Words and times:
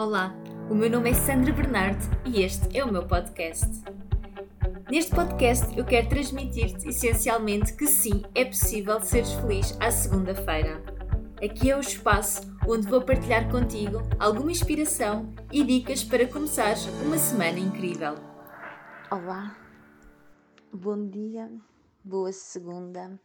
Olá, 0.00 0.34
o 0.70 0.74
meu 0.74 0.88
nome 0.88 1.10
é 1.10 1.14
Sandra 1.14 1.52
Bernardo 1.52 2.02
e 2.24 2.40
este 2.40 2.74
é 2.74 2.82
o 2.82 2.90
meu 2.90 3.06
podcast. 3.06 3.68
Neste 4.90 5.14
podcast 5.14 5.76
eu 5.76 5.84
quero 5.84 6.08
transmitir-te 6.08 6.88
essencialmente 6.88 7.74
que 7.74 7.86
sim, 7.86 8.22
é 8.34 8.46
possível 8.46 8.98
seres 9.02 9.30
feliz 9.34 9.76
à 9.78 9.90
segunda-feira. 9.90 10.82
Aqui 11.44 11.70
é 11.70 11.76
o 11.76 11.80
espaço 11.80 12.40
onde 12.66 12.88
vou 12.88 13.02
partilhar 13.02 13.50
contigo 13.50 13.98
alguma 14.18 14.50
inspiração 14.50 15.34
e 15.52 15.62
dicas 15.62 16.02
para 16.02 16.26
começares 16.26 16.86
uma 17.04 17.18
semana 17.18 17.58
incrível. 17.58 18.14
Olá, 19.10 19.54
bom 20.72 21.10
dia, 21.10 21.52
boa 22.02 22.32
segunda. 22.32 23.20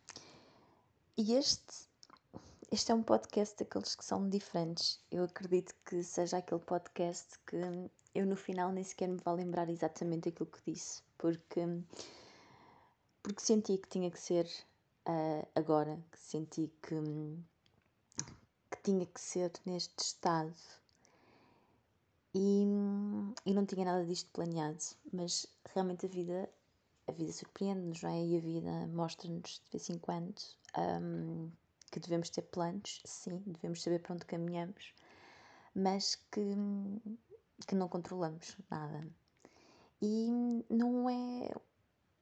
E 1.17 1.35
este 1.35 1.87
este 2.71 2.91
é 2.91 2.95
um 2.95 3.03
podcast 3.03 3.55
daqueles 3.57 3.95
que 3.95 4.03
são 4.03 4.29
diferentes. 4.29 4.99
Eu 5.11 5.23
acredito 5.23 5.73
que 5.85 6.03
seja 6.03 6.37
aquele 6.37 6.61
podcast 6.61 7.37
que 7.45 7.55
eu 8.13 8.25
no 8.25 8.35
final 8.35 8.71
nem 8.71 8.83
sequer 8.83 9.07
me 9.07 9.17
vá 9.17 9.31
lembrar 9.31 9.69
exatamente 9.69 10.29
aquilo 10.29 10.49
que 10.49 10.71
disse, 10.71 11.03
porque, 11.17 11.61
porque 13.21 13.41
senti 13.41 13.77
que 13.77 13.87
tinha 13.87 14.09
que 14.09 14.19
ser 14.19 14.45
uh, 15.07 15.47
agora, 15.55 15.99
que 16.11 16.19
senti 16.19 16.71
que, 16.81 16.95
que 18.71 18.81
tinha 18.83 19.05
que 19.05 19.21
ser 19.21 19.51
neste 19.65 19.99
estado. 19.99 20.55
E, 22.33 22.65
e 23.45 23.53
não 23.53 23.65
tinha 23.65 23.85
nada 23.85 24.05
disto 24.05 24.29
planeado, 24.31 24.83
mas 25.13 25.47
realmente 25.73 26.05
a 26.05 26.09
vida 26.09 26.49
a 27.07 27.11
vida 27.11 27.31
surpreende-nos, 27.31 28.01
não 28.01 28.09
é? 28.09 28.25
E 28.25 28.37
a 28.37 28.39
vida 28.39 28.87
mostra-nos 28.87 29.61
de 29.63 29.71
vez 29.71 29.89
em 29.89 29.97
quando 29.99 30.35
um, 30.77 31.51
que 31.95 31.99
devemos 32.01 32.29
ter 32.29 32.41
planos, 32.41 33.01
sim, 33.05 33.41
devemos 33.47 33.81
saber 33.81 33.99
para 33.99 34.15
onde 34.15 34.25
caminhamos, 34.25 34.93
mas 35.73 36.15
que, 36.29 36.41
que 37.65 37.73
não 37.73 37.87
controlamos 37.87 38.57
nada. 38.69 39.07
E 40.01 40.27
não 40.69 41.09
é, 41.09 41.53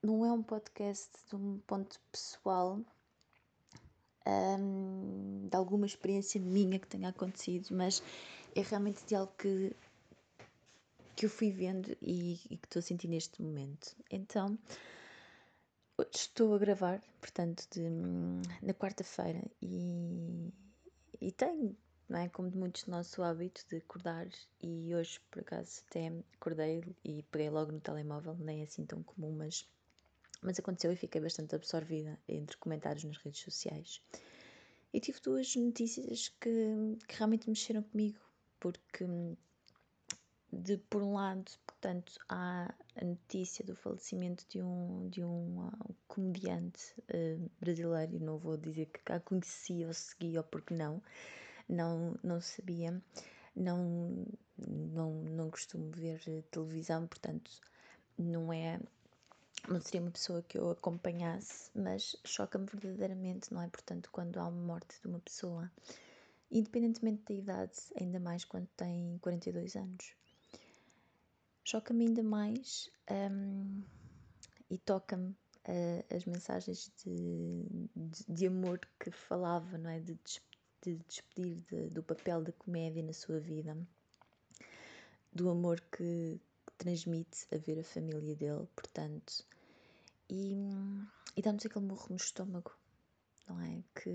não 0.04 0.24
é 0.24 0.32
um 0.32 0.44
podcast 0.44 1.10
de 1.28 1.36
um 1.36 1.58
ponto 1.66 2.00
pessoal 2.12 2.80
um, 4.28 5.48
de 5.50 5.58
alguma 5.58 5.88
experiência 5.88 6.40
minha 6.40 6.78
que 6.78 6.88
tenha 6.88 7.10
acontecido, 7.10 7.76
mas 7.76 8.04
é 8.56 8.62
realmente 8.62 9.04
de 9.08 9.16
algo 9.16 9.34
que, 9.36 9.76
que 11.16 11.26
eu 11.26 11.32
fui 11.32 11.50
vendo 11.50 11.98
e, 12.00 12.34
e 12.48 12.58
que 12.58 12.68
estou 12.68 12.80
a 12.80 12.84
sentir 12.84 13.08
neste 13.08 13.42
momento. 13.42 13.96
Então, 14.12 14.56
estou 16.12 16.56
a 16.56 16.58
gravar, 16.58 17.02
portanto, 17.22 17.68
de, 17.72 17.88
na 18.62 18.74
quarta-feira 18.74 19.44
e, 19.62 20.52
e 21.22 21.32
tenho, 21.32 21.76
não 22.10 22.20
é? 22.20 22.30
Como 22.30 22.50
de 22.50 22.58
muitos 22.58 22.84
do 22.84 22.92
nosso 22.92 23.22
hábito 23.22 23.64
de 23.70 23.78
acordar 23.78 24.28
e 24.62 24.94
hoje, 24.96 25.20
por 25.30 25.42
acaso, 25.42 25.84
até 25.88 26.12
acordei 26.34 26.84
e 27.04 27.24
peguei 27.24 27.50
logo 27.50 27.72
no 27.72 27.80
telemóvel, 27.80 28.36
nem 28.40 28.62
é 28.62 28.64
assim 28.64 28.86
tão 28.86 29.04
comum, 29.04 29.32
mas, 29.32 29.68
mas 30.42 30.60
aconteceu 30.60 30.92
e 30.92 30.96
fiquei 30.96 31.22
bastante 31.22 31.56
absorvida 31.56 32.20
entre 32.28 32.58
comentários 32.58 33.04
nas 33.04 33.18
redes 33.18 33.42
sociais. 33.42 34.02
E 34.92 35.00
tive 35.00 35.20
duas 35.22 35.56
notícias 35.56 36.30
que, 36.40 36.98
que 37.08 37.16
realmente 37.16 37.50
mexeram 37.50 37.84
comigo, 37.84 38.20
porque 38.60 39.06
de 40.62 40.78
por 40.78 41.02
um 41.02 41.14
lado, 41.14 41.52
portanto, 41.66 42.14
há 42.30 42.74
a 42.96 43.06
notícia 43.06 43.66
do 43.66 43.76
falecimento 43.76 44.46
de 44.50 44.62
um, 44.62 45.10
de 45.10 45.24
um, 45.24 45.68
uh, 45.68 45.96
comediante 46.08 46.94
uh, 47.00 47.52
brasileiro, 47.60 48.20
não 48.20 48.38
vou 48.38 48.56
dizer 48.58 48.86
que 48.86 49.12
a 49.12 49.20
conhecia 49.20 49.88
ou 49.88 49.94
seguia 49.94 50.40
ou 50.40 50.44
porque 50.44 50.74
não, 50.74 51.02
não, 51.68 52.16
não 52.24 52.40
sabia, 52.40 53.02
não, 53.56 54.26
não, 54.58 55.12
não 55.12 55.50
costumo 55.50 55.90
ver 55.92 56.20
televisão, 56.52 57.08
portanto, 57.08 57.52
não 58.18 58.54
é 58.54 58.80
não 59.68 59.80
seria 59.80 60.02
uma 60.02 60.12
pessoa 60.12 60.42
que 60.42 60.58
eu 60.58 60.72
acompanhasse, 60.72 61.72
mas 61.74 62.18
choca-me 62.26 62.66
verdadeiramente, 62.66 63.54
não 63.54 63.62
é? 63.62 63.68
Portanto, 63.70 64.10
quando 64.12 64.38
há 64.38 64.48
uma 64.48 64.62
morte 64.62 65.00
de 65.02 65.08
uma 65.08 65.20
pessoa, 65.20 65.72
independentemente 66.52 67.24
da 67.26 67.34
idade, 67.34 67.78
ainda 67.98 68.20
mais 68.20 68.44
quando 68.44 68.68
tem 68.76 69.18
42 69.22 69.78
anos, 69.78 70.14
choca-me 71.64 72.08
ainda 72.08 72.22
mais 72.22 72.90
um, 73.10 73.84
e 74.70 74.78
toca-me 74.78 75.30
uh, 75.30 76.16
as 76.16 76.26
mensagens 76.26 76.92
de, 77.04 77.90
de, 77.96 78.26
de, 78.28 78.48
amor 78.48 78.80
que 79.00 79.12
falava, 79.12 79.78
não 79.78 79.90
é? 79.90 80.00
De, 80.00 80.18
de 80.82 80.96
despedir 81.08 81.62
de, 81.70 81.90
do 81.90 82.04
papel 82.04 82.44
da 82.44 82.52
comédia 82.52 83.02
na 83.02 83.14
sua 83.14 83.40
vida, 83.40 83.78
do 85.32 85.50
amor 85.50 85.80
que, 85.82 86.40
que 86.66 86.74
transmite 86.78 87.48
a 87.54 87.58
ver 87.58 87.80
a 87.80 87.84
família 87.84 88.36
dele, 88.36 88.68
portanto, 88.76 89.46
e, 90.30 90.54
e 91.36 91.42
dá-nos 91.42 91.66
aquele 91.66 91.86
morro 91.86 92.08
no 92.10 92.18
estômago, 92.18 92.76
não 93.48 93.62
é? 93.62 93.84
Que, 93.96 94.10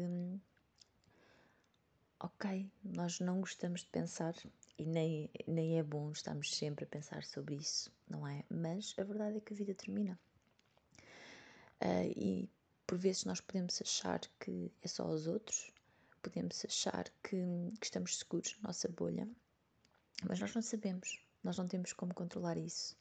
ok, 2.21 2.71
nós 2.83 3.21
não 3.21 3.41
gostamos 3.41 3.83
de 3.83 3.89
pensar 3.89 4.35
e 4.77 4.85
nem, 4.85 5.31
nem 5.47 5.79
é 5.79 5.83
bom 5.83 6.11
estarmos 6.11 6.55
sempre 6.55 6.85
a 6.85 6.89
pensar 6.89 7.25
sobre 7.25 7.57
isso, 7.57 7.93
não 8.09 8.27
é? 8.27 8.45
Mas 8.51 8.95
a 8.99 9.05
verdade 9.05 9.39
é 9.39 9.41
que 9.41 9.53
a 9.53 9.57
vida 9.57 9.75
termina. 9.75 10.19
Uh, 11.81 12.11
e 12.17 12.51
por 12.87 12.99
vezes 12.99 13.25
nós 13.25 13.41
podemos 13.41 13.81
achar 13.81 14.21
que 14.41 14.73
é 14.83 14.89
só 14.89 15.05
aos 15.05 15.27
outros, 15.27 15.73
podemos 16.23 16.65
achar 16.65 17.05
que, 17.23 17.73
que 17.81 17.87
estamos 17.87 18.19
seguros 18.19 18.57
na 18.61 18.69
nossa 18.69 18.89
bolha, 18.89 19.29
mas 20.27 20.41
nós 20.41 20.55
não 20.55 20.63
sabemos, 20.63 21.21
nós 21.43 21.57
não 21.57 21.69
temos 21.69 21.93
como 21.93 22.15
controlar 22.15 22.57
isso. 22.57 22.97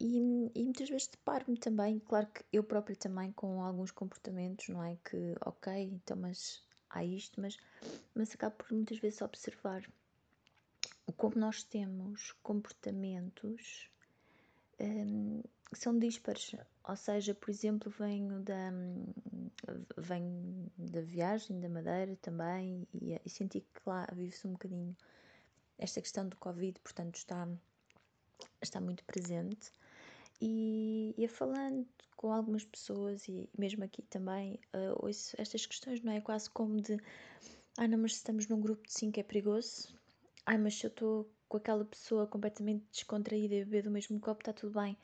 E, 0.00 0.50
e 0.54 0.64
muitas 0.64 0.88
vezes 0.88 1.08
deparo-me 1.08 1.56
também, 1.56 1.98
claro 2.00 2.26
que 2.28 2.44
eu 2.52 2.62
própria 2.62 2.96
também, 2.96 3.32
com 3.32 3.62
alguns 3.62 3.90
comportamentos, 3.90 4.68
não 4.68 4.82
é? 4.82 4.96
Que, 5.04 5.34
ok, 5.44 5.72
então, 5.82 6.16
mas 6.16 6.62
isto, 7.04 7.40
mas, 7.40 7.56
mas 8.14 8.34
acabo 8.34 8.56
por 8.56 8.72
muitas 8.72 8.98
vezes 8.98 9.22
observar 9.22 9.82
como 11.16 11.36
nós 11.36 11.62
temos 11.62 12.32
comportamentos 12.42 13.90
um, 14.80 15.42
que 15.70 15.78
são 15.78 15.98
díspares. 15.98 16.54
Ou 16.84 16.96
seja, 16.96 17.34
por 17.34 17.50
exemplo, 17.50 17.90
venho 17.90 18.40
da, 18.40 18.70
venho 19.96 20.70
da 20.76 21.00
viagem 21.00 21.60
da 21.60 21.68
Madeira 21.68 22.16
também 22.16 22.86
e, 22.94 23.20
e 23.24 23.30
senti 23.30 23.60
que 23.60 23.80
lá 23.86 24.06
vive-se 24.12 24.46
um 24.46 24.52
bocadinho 24.52 24.96
esta 25.78 26.00
questão 26.00 26.28
do 26.28 26.36
Covid, 26.36 26.78
portanto 26.80 27.16
está, 27.16 27.46
está 28.60 28.80
muito 28.80 29.04
presente. 29.04 29.72
E 30.40 31.14
ia 31.16 31.28
falando 31.28 31.86
com 32.16 32.32
algumas 32.32 32.64
pessoas 32.64 33.26
e 33.28 33.48
mesmo 33.56 33.84
aqui 33.84 34.02
também 34.02 34.60
uh, 34.74 35.04
ouço 35.04 35.34
estas 35.38 35.66
questões, 35.66 36.02
não 36.02 36.12
é? 36.12 36.20
Quase 36.20 36.50
como 36.50 36.80
de 36.80 36.98
ah, 37.76 37.86
não, 37.86 37.98
mas 37.98 38.14
se 38.14 38.18
estamos 38.18 38.48
num 38.48 38.60
grupo 38.60 38.84
de 38.84 38.92
cinco 38.92 39.20
é 39.20 39.22
perigoso, 39.22 39.96
ai, 40.44 40.58
mas 40.58 40.74
se 40.74 40.84
eu 40.84 40.88
estou 40.88 41.30
com 41.48 41.56
aquela 41.58 41.84
pessoa 41.84 42.26
completamente 42.26 42.84
descontraída 42.90 43.54
e 43.54 43.64
beber 43.64 43.84
do 43.84 43.90
mesmo 43.92 44.18
copo, 44.18 44.40
está 44.40 44.52
tudo 44.52 44.80
bem. 44.80 44.98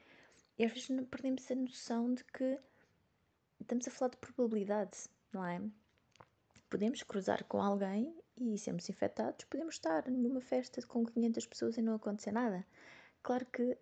E 0.58 0.64
às 0.64 0.72
vezes 0.72 0.88
perdemos 1.08 1.48
a 1.50 1.54
noção 1.54 2.12
de 2.12 2.24
que 2.24 2.58
estamos 3.60 3.86
a 3.86 3.92
falar 3.92 4.10
de 4.10 4.16
probabilidade, 4.16 5.08
não 5.32 5.44
é? 5.46 5.62
Podemos 6.68 7.00
cruzar 7.04 7.44
com 7.44 7.62
alguém 7.62 8.12
e 8.36 8.58
sermos 8.58 8.88
infectados, 8.88 9.44
podemos 9.44 9.76
estar 9.76 10.10
numa 10.10 10.40
festa 10.40 10.84
com 10.86 11.06
500 11.06 11.46
pessoas 11.46 11.78
e 11.78 11.82
não 11.82 11.94
acontecer 11.94 12.32
nada. 12.32 12.66
Claro 13.22 13.46
que 13.46 13.78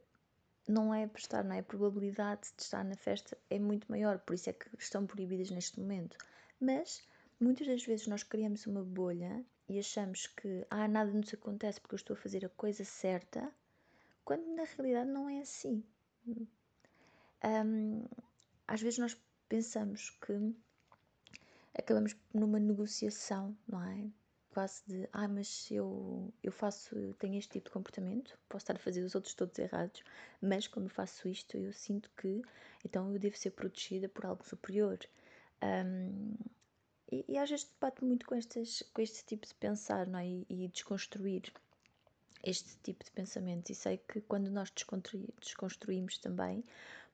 não 0.68 0.94
é 0.94 1.06
para 1.06 1.20
estar, 1.20 1.44
não 1.44 1.54
é? 1.54 1.58
A 1.60 1.62
probabilidade 1.62 2.42
de 2.56 2.62
estar 2.62 2.84
na 2.84 2.96
festa 2.96 3.36
é 3.50 3.58
muito 3.58 3.90
maior, 3.90 4.18
por 4.18 4.34
isso 4.34 4.50
é 4.50 4.52
que 4.52 4.68
estão 4.78 5.06
proibidas 5.06 5.50
neste 5.50 5.80
momento. 5.80 6.16
Mas 6.60 7.02
muitas 7.40 7.66
das 7.66 7.84
vezes 7.84 8.06
nós 8.06 8.22
criamos 8.22 8.66
uma 8.66 8.82
bolha 8.82 9.44
e 9.68 9.78
achamos 9.78 10.26
que 10.26 10.66
ah, 10.70 10.86
nada 10.86 11.10
nos 11.12 11.32
acontece 11.34 11.80
porque 11.80 11.94
eu 11.94 11.98
estou 11.98 12.14
a 12.14 12.18
fazer 12.18 12.44
a 12.44 12.48
coisa 12.50 12.84
certa, 12.84 13.52
quando 14.24 14.46
na 14.54 14.64
realidade 14.64 15.10
não 15.10 15.28
é 15.28 15.40
assim. 15.40 15.82
Um, 17.44 18.04
às 18.68 18.80
vezes 18.80 18.98
nós 18.98 19.16
pensamos 19.48 20.10
que 20.10 20.54
acabamos 21.74 22.14
numa 22.32 22.60
negociação, 22.60 23.56
não 23.66 23.82
é? 23.82 24.10
Quase 24.52 24.82
de, 24.86 25.08
ah, 25.12 25.26
mas 25.26 25.70
eu, 25.70 26.32
eu 26.42 26.52
faço, 26.52 26.94
tenho 27.18 27.38
este 27.38 27.52
tipo 27.52 27.66
de 27.66 27.72
comportamento, 27.72 28.38
posso 28.50 28.64
estar 28.64 28.76
a 28.76 28.78
fazer 28.78 29.02
os 29.02 29.14
outros 29.14 29.32
todos 29.32 29.58
errados, 29.58 30.04
mas 30.42 30.66
quando 30.66 30.90
faço 30.90 31.26
isto 31.26 31.56
eu 31.56 31.72
sinto 31.72 32.10
que 32.18 32.42
então 32.84 33.10
eu 33.10 33.18
devo 33.18 33.36
ser 33.36 33.52
protegida 33.52 34.10
por 34.10 34.26
algo 34.26 34.44
superior. 34.44 34.98
Um, 35.62 36.34
e, 37.10 37.24
e 37.28 37.38
às 37.38 37.48
vezes 37.48 37.64
debato 37.64 38.04
muito 38.04 38.26
com, 38.26 38.34
estas, 38.34 38.82
com 38.92 39.00
este 39.00 39.24
tipo 39.24 39.46
de 39.46 39.54
pensar 39.54 40.06
não 40.06 40.18
é? 40.18 40.26
e, 40.26 40.46
e 40.50 40.68
desconstruir 40.68 41.50
este 42.42 42.76
tipo 42.82 43.04
de 43.04 43.10
pensamentos. 43.10 43.70
E 43.70 43.74
sei 43.74 43.98
que 43.98 44.20
quando 44.22 44.50
nós 44.50 44.72
desconstruímos 45.40 46.18
também, 46.18 46.64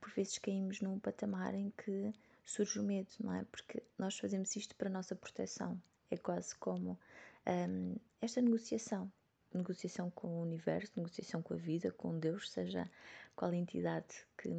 por 0.00 0.11
vezes 0.11 0.38
caímos 0.38 0.81
num 0.81 0.99
patamar 0.99 1.55
em 1.55 1.70
que 1.76 2.12
surge 2.44 2.79
o 2.79 2.82
medo, 2.82 3.08
não 3.20 3.35
é? 3.35 3.44
Porque 3.44 3.82
nós 3.99 4.19
fazemos 4.19 4.55
isto 4.56 4.75
para 4.76 4.88
a 4.88 4.93
nossa 4.93 5.14
proteção. 5.14 5.81
É 6.11 6.17
quase 6.17 6.55
como 6.55 6.99
um, 7.46 7.96
esta 8.20 8.40
negociação, 8.40 9.11
negociação 9.52 10.11
com 10.11 10.29
o 10.29 10.43
universo, 10.43 10.93
negociação 10.96 11.43
com 11.43 11.55
a 11.55 11.56
vida, 11.56 11.90
com 11.93 12.19
Deus, 12.19 12.50
seja 12.50 12.90
qual 13.35 13.52
entidade 13.52 14.26
que, 14.37 14.50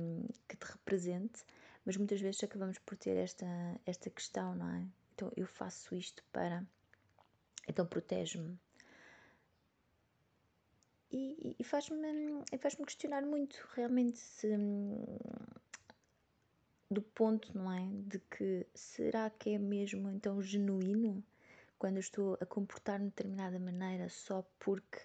que 0.47 0.55
te 0.55 0.65
represente, 0.65 1.43
mas 1.85 1.97
muitas 1.97 2.21
vezes 2.21 2.43
acabamos 2.43 2.79
por 2.79 2.97
ter 2.97 3.17
esta, 3.17 3.45
esta 3.85 4.09
questão, 4.09 4.55
não 4.55 4.69
é? 4.69 4.87
Então 5.13 5.31
eu 5.35 5.45
faço 5.45 5.95
isto 5.95 6.23
para. 6.31 6.65
Então 7.67 7.85
protege-me. 7.85 8.57
E, 11.11 11.55
e 11.57 11.63
faz-me 11.63 11.97
faz 12.59 12.75
questionar 12.75 13.23
muito, 13.23 13.67
realmente, 13.73 14.19
se, 14.19 14.47
do 16.89 17.01
ponto, 17.01 17.55
não 17.57 17.71
é? 17.71 17.87
De 18.07 18.19
que 18.19 18.65
será 18.73 19.29
que 19.29 19.49
é 19.51 19.57
mesmo 19.57 20.09
então 20.09 20.41
genuíno 20.41 21.23
quando 21.79 21.95
eu 21.95 22.01
estou 22.01 22.37
a 22.41 22.45
comportar-me 22.45 23.05
de 23.05 23.11
determinada 23.11 23.57
maneira 23.57 24.09
só 24.09 24.45
porque 24.59 24.99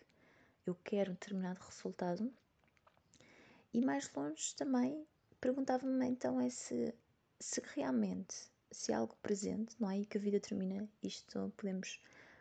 eu 0.67 0.75
quero 0.82 1.12
um 1.12 1.15
determinado 1.15 1.61
resultado. 1.62 2.31
E 3.73 3.81
mais 3.81 4.12
longe 4.12 4.55
também 4.56 5.06
perguntava-me 5.41 6.06
então 6.06 6.41
é 6.41 6.50
se, 6.50 6.93
se 7.38 7.62
realmente, 7.75 8.35
se 8.73 8.91
é 8.93 8.97
algo 8.97 9.17
presente, 9.23 9.76
não 9.79 9.88
é 9.88 9.94
aí 9.94 10.06
que 10.06 10.19
a 10.19 10.21
vida 10.21 10.41
termina, 10.41 10.88
isto 11.03 11.53
podemos 11.56 12.00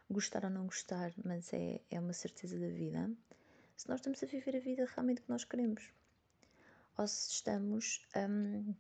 gostar 0.10 0.46
ou 0.46 0.50
não 0.50 0.66
gostar, 0.66 1.14
mas 1.24 1.54
é, 1.54 1.80
é 1.92 2.00
uma 2.00 2.14
certeza 2.14 2.58
da 2.60 2.70
vida, 2.70 3.12
se 3.78 3.88
nós 3.88 4.00
estamos 4.00 4.24
a 4.24 4.26
viver 4.26 4.56
a 4.56 4.60
vida 4.60 4.86
realmente 4.86 5.22
que 5.22 5.30
nós 5.30 5.44
queremos. 5.44 5.90
Ou 6.98 7.08
se 7.08 7.32
estamos, 7.32 8.06
um, 8.16 8.74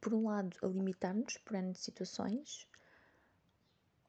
por 0.00 0.14
um 0.14 0.26
lado, 0.26 0.56
a 0.62 0.66
limitar-nos 0.66 1.38
por 1.38 1.54
N 1.54 1.74
situações, 1.74 2.68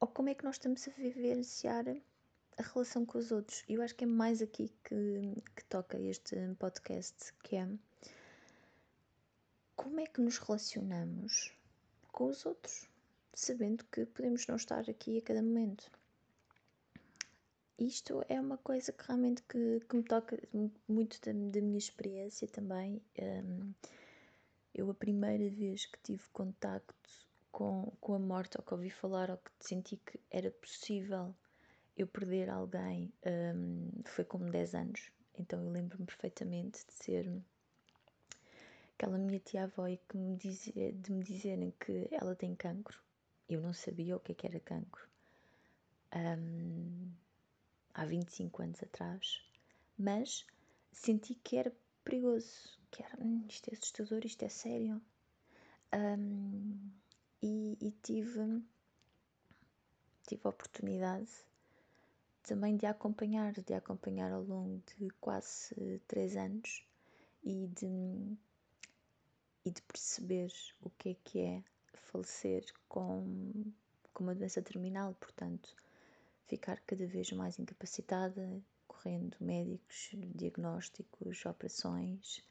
ou 0.00 0.08
como 0.08 0.30
é 0.30 0.34
que 0.34 0.44
nós 0.44 0.54
estamos 0.56 0.88
a 0.88 0.90
vivenciar 0.92 1.84
a 2.56 2.62
relação 2.62 3.04
com 3.04 3.18
os 3.18 3.30
outros. 3.30 3.62
Eu 3.68 3.82
acho 3.82 3.94
que 3.94 4.04
é 4.04 4.06
mais 4.06 4.40
aqui 4.40 4.72
que, 4.82 5.42
que 5.54 5.64
toca 5.66 5.98
este 5.98 6.36
podcast, 6.58 7.34
que 7.42 7.56
é 7.56 7.68
como 9.76 10.00
é 10.00 10.06
que 10.06 10.20
nos 10.20 10.38
relacionamos 10.38 11.52
com 12.12 12.28
os 12.28 12.44
outros, 12.44 12.88
sabendo 13.34 13.84
que 13.84 14.06
podemos 14.06 14.46
não 14.46 14.56
estar 14.56 14.88
aqui 14.88 15.18
a 15.18 15.22
cada 15.22 15.42
momento. 15.42 15.90
Isto 17.78 18.24
é 18.28 18.38
uma 18.38 18.58
coisa 18.58 18.92
que 18.92 19.06
realmente 19.06 19.42
que, 19.42 19.80
que 19.88 19.96
me 19.96 20.02
toca 20.02 20.38
muito 20.86 21.18
da, 21.22 21.32
da 21.32 21.60
minha 21.62 21.78
experiência 21.78 22.46
também. 22.46 23.02
Um, 23.18 23.72
eu 24.74 24.90
a 24.90 24.94
primeira 24.94 25.48
vez 25.48 25.86
que 25.86 25.98
tive 26.02 26.22
contacto 26.30 27.29
com, 27.50 27.92
com 28.00 28.14
a 28.14 28.18
morte 28.18 28.56
ou 28.56 28.64
que 28.64 28.74
ouvi 28.74 28.90
falar 28.90 29.30
ou 29.30 29.36
que 29.38 29.50
senti 29.60 29.96
que 29.96 30.20
era 30.30 30.50
possível 30.50 31.34
eu 31.96 32.06
perder 32.06 32.48
alguém 32.48 33.12
um, 33.54 33.90
foi 34.06 34.24
com 34.24 34.38
10 34.38 34.74
anos. 34.74 35.10
Então 35.38 35.62
eu 35.62 35.70
lembro-me 35.70 36.06
perfeitamente 36.06 36.84
de 36.86 36.92
ser 36.92 37.42
aquela 38.94 39.18
minha 39.18 39.38
tia-avó 39.40 39.84
que 40.08 40.16
me 40.16 40.36
dizia, 40.36 40.92
de 40.92 41.12
me 41.12 41.24
dizerem 41.24 41.72
que 41.80 42.08
ela 42.10 42.34
tem 42.34 42.54
cancro. 42.54 42.98
Eu 43.48 43.60
não 43.60 43.72
sabia 43.72 44.16
o 44.16 44.20
que, 44.20 44.32
é 44.32 44.34
que 44.34 44.46
era 44.46 44.60
cancro. 44.60 45.08
Um, 46.14 47.10
há 47.94 48.04
25 48.04 48.62
anos 48.62 48.82
atrás. 48.82 49.42
Mas 49.98 50.46
senti 50.92 51.34
que 51.34 51.56
era 51.56 51.72
perigoso, 52.04 52.78
que 52.90 53.02
era, 53.02 53.16
hum, 53.20 53.44
isto 53.48 53.68
é 53.70 53.74
assustador, 53.74 54.20
isto 54.24 54.42
é 54.44 54.48
sério. 54.48 55.00
Um, 55.92 56.90
e, 57.42 57.76
e 57.80 57.90
tive, 58.02 58.62
tive 60.26 60.42
a 60.44 60.50
oportunidade 60.50 61.30
também 62.42 62.76
de 62.76 62.86
acompanhar, 62.86 63.52
de 63.52 63.74
acompanhar 63.74 64.32
ao 64.32 64.42
longo 64.42 64.82
de 64.98 65.08
quase 65.20 66.00
três 66.06 66.36
anos 66.36 66.84
e 67.44 67.68
de, 67.68 68.36
e 69.64 69.70
de 69.70 69.82
perceber 69.82 70.52
o 70.82 70.90
que 70.90 71.10
é 71.10 71.16
que 71.24 71.40
é 71.40 71.62
falecer 71.94 72.64
com, 72.88 73.72
com 74.12 74.24
uma 74.24 74.34
doença 74.34 74.60
terminal, 74.60 75.14
portanto, 75.14 75.74
ficar 76.46 76.80
cada 76.80 77.06
vez 77.06 77.30
mais 77.32 77.58
incapacitada, 77.58 78.60
correndo 78.88 79.36
médicos, 79.40 80.10
diagnósticos, 80.34 81.46
operações. 81.46 82.42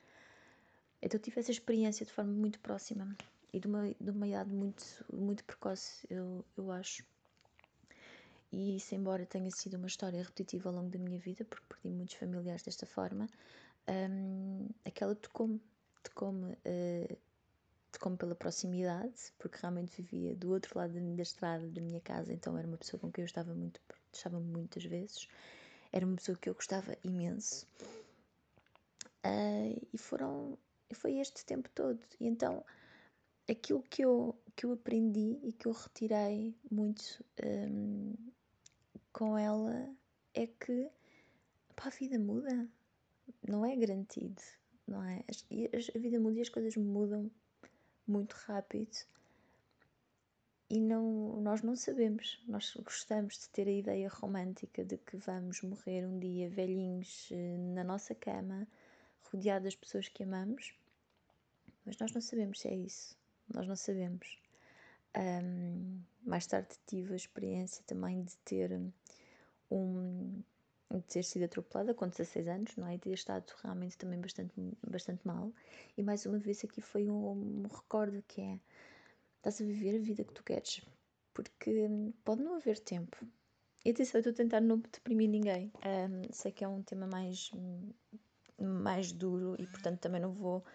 Então 1.01 1.19
tive 1.19 1.39
essa 1.39 1.51
experiência 1.51 2.05
de 2.05 2.13
forma 2.13 2.31
muito 2.31 2.59
próxima 2.59 3.15
e 3.53 3.59
de 3.59 3.67
uma, 3.67 3.89
de 3.99 4.11
uma 4.11 4.27
idade 4.27 4.53
muito, 4.53 4.83
muito 5.11 5.43
precoce, 5.43 6.05
eu, 6.09 6.43
eu 6.57 6.71
acho. 6.71 7.03
E 8.51 8.75
isso, 8.77 8.95
embora 8.95 9.25
tenha 9.25 9.49
sido 9.51 9.75
uma 9.77 9.87
história 9.87 10.21
repetitiva 10.21 10.69
ao 10.69 10.75
longo 10.75 10.89
da 10.89 10.97
minha 10.97 11.19
vida, 11.19 11.45
porque 11.45 11.65
perdi 11.67 11.89
muitos 11.89 12.15
familiares 12.15 12.63
desta 12.63 12.85
forma, 12.85 13.27
um, 13.87 14.67
aquela 14.85 15.15
tocou-me, 15.15 15.61
tocou-me, 16.03 16.53
uh, 16.53 17.17
tocou-me 17.91 18.17
pela 18.17 18.35
proximidade, 18.35 19.33
porque 19.37 19.59
realmente 19.61 20.01
vivia 20.01 20.35
do 20.35 20.51
outro 20.51 20.77
lado 20.77 20.93
da 20.93 21.21
estrada 21.21 21.67
da 21.67 21.81
minha 21.81 22.01
casa, 22.01 22.33
então 22.33 22.57
era 22.57 22.67
uma 22.67 22.77
pessoa 22.77 22.99
com 22.99 23.11
quem 23.11 23.21
eu 23.23 23.27
estava 23.27 23.53
muito, 23.53 23.79
estava 24.11 24.39
muitas 24.39 24.83
vezes, 24.83 25.27
era 25.91 26.05
uma 26.05 26.15
pessoa 26.15 26.37
que 26.37 26.49
eu 26.49 26.55
gostava 26.55 26.97
imenso. 27.03 27.67
Uh, 29.23 29.87
e 29.93 29.97
foram, 29.97 30.57
foi 30.93 31.17
este 31.19 31.45
tempo 31.45 31.69
todo. 31.75 31.99
E 32.19 32.27
então 32.27 32.63
aquilo 33.49 33.81
que 33.89 34.03
eu, 34.03 34.35
que 34.55 34.65
eu 34.65 34.73
aprendi 34.73 35.39
e 35.43 35.51
que 35.53 35.67
eu 35.67 35.71
retirei 35.71 36.55
muito 36.69 37.23
um, 37.43 38.13
com 39.11 39.37
ela 39.37 39.89
é 40.33 40.45
que 40.45 40.89
pá, 41.75 41.87
a 41.87 41.89
vida 41.89 42.19
muda, 42.19 42.67
não 43.47 43.65
é 43.65 43.75
garantido, 43.75 44.41
não 44.87 45.03
é? 45.03 45.23
A 45.95 45.99
vida 45.99 46.19
muda 46.19 46.37
e 46.37 46.41
as 46.41 46.49
coisas 46.49 46.75
mudam 46.77 47.31
muito 48.07 48.33
rápido 48.33 48.97
e 50.69 50.79
não, 50.79 51.41
nós 51.41 51.63
não 51.63 51.75
sabemos. 51.75 52.39
Nós 52.47 52.75
gostamos 52.75 53.39
de 53.39 53.49
ter 53.49 53.67
a 53.67 53.71
ideia 53.71 54.09
romântica 54.09 54.85
de 54.85 54.97
que 54.97 55.17
vamos 55.17 55.61
morrer 55.63 56.05
um 56.05 56.19
dia 56.19 56.49
velhinhos 56.49 57.29
eh, 57.31 57.57
na 57.57 57.83
nossa 57.83 58.13
cama, 58.13 58.67
rodeados 59.31 59.63
das 59.63 59.75
pessoas 59.75 60.07
que 60.07 60.23
amamos, 60.23 60.75
mas 61.85 61.97
nós 61.97 62.11
não 62.11 62.21
sabemos 62.21 62.59
se 62.59 62.67
é 62.67 62.75
isso 62.75 63.18
nós 63.53 63.67
não 63.67 63.75
sabemos. 63.75 64.37
Um, 65.17 66.01
mais 66.23 66.45
tarde 66.45 66.69
tive 66.85 67.13
a 67.13 67.15
experiência 67.15 67.83
também 67.85 68.23
de 68.23 68.37
ter 68.37 68.79
um 69.71 70.43
de 70.97 71.01
ter 71.01 71.23
sido 71.23 71.43
atropelada 71.45 71.93
com 71.93 72.07
16 72.07 72.47
anos, 72.47 72.75
não 72.75 72.87
é? 72.87 72.95
E 72.95 72.97
ter 72.97 73.11
estado 73.11 73.53
realmente 73.61 73.97
também 73.97 74.19
bastante, 74.19 74.53
bastante 74.87 75.25
mal. 75.25 75.53
E 75.95 76.01
mais 76.01 76.25
uma 76.25 76.39
vez 76.39 76.63
aqui 76.63 76.81
foi 76.81 77.09
um, 77.09 77.31
um 77.31 77.63
recordo 77.63 78.23
que 78.27 78.41
é 78.41 78.59
estás 79.37 79.61
a 79.61 79.65
viver 79.65 79.95
a 79.95 79.99
vida 79.99 80.23
que 80.23 80.33
tu 80.33 80.43
queres, 80.43 80.81
porque 81.33 81.87
pode 82.25 82.41
não 82.41 82.55
haver 82.55 82.79
tempo. 82.79 83.17
E 83.85 83.91
atenção, 83.91 84.17
eu 84.17 84.21
estou 84.21 84.33
a 84.33 84.35
tentar 84.35 84.61
não 84.61 84.79
deprimir 84.79 85.29
ninguém. 85.29 85.71
Um, 85.85 86.33
sei 86.33 86.51
que 86.51 86.63
é 86.63 86.67
um 86.67 86.81
tema 86.81 87.05
mais, 87.07 87.51
mais 88.59 89.11
duro 89.11 89.55
e 89.59 89.67
portanto 89.67 89.99
também 89.99 90.19
não 90.19 90.31
vou 90.31 90.65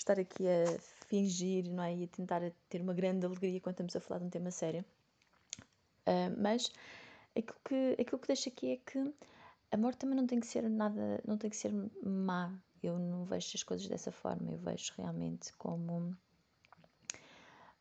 estar 0.00 0.18
aqui 0.18 0.44
a 0.48 0.78
fingir 1.06 1.70
não 1.70 1.82
é? 1.82 1.94
e 1.94 2.04
a 2.04 2.08
tentar 2.08 2.40
ter 2.68 2.80
uma 2.80 2.94
grande 2.94 3.24
alegria 3.26 3.60
quando 3.60 3.74
estamos 3.74 3.96
a 3.96 4.00
falar 4.00 4.20
de 4.20 4.26
um 4.26 4.30
tema 4.30 4.50
sério. 4.50 4.84
Uh, 6.06 6.34
mas 6.38 6.70
aquilo 7.36 7.58
que, 7.64 8.00
aquilo 8.00 8.18
que 8.18 8.26
deixo 8.26 8.48
aqui 8.48 8.72
é 8.72 8.76
que 8.76 9.14
a 9.70 9.76
morte 9.76 9.98
também 9.98 10.16
não 10.16 10.26
tem 10.26 10.38
que 10.38 10.46
ser 10.46 10.68
nada, 10.68 11.20
não 11.26 11.36
tem 11.36 11.50
que 11.50 11.56
ser 11.56 11.72
má. 12.02 12.52
Eu 12.82 12.98
não 12.98 13.24
vejo 13.24 13.50
as 13.54 13.62
coisas 13.62 13.88
dessa 13.88 14.12
forma, 14.12 14.52
eu 14.52 14.58
vejo 14.58 14.92
realmente 14.96 15.52
como, 15.54 16.16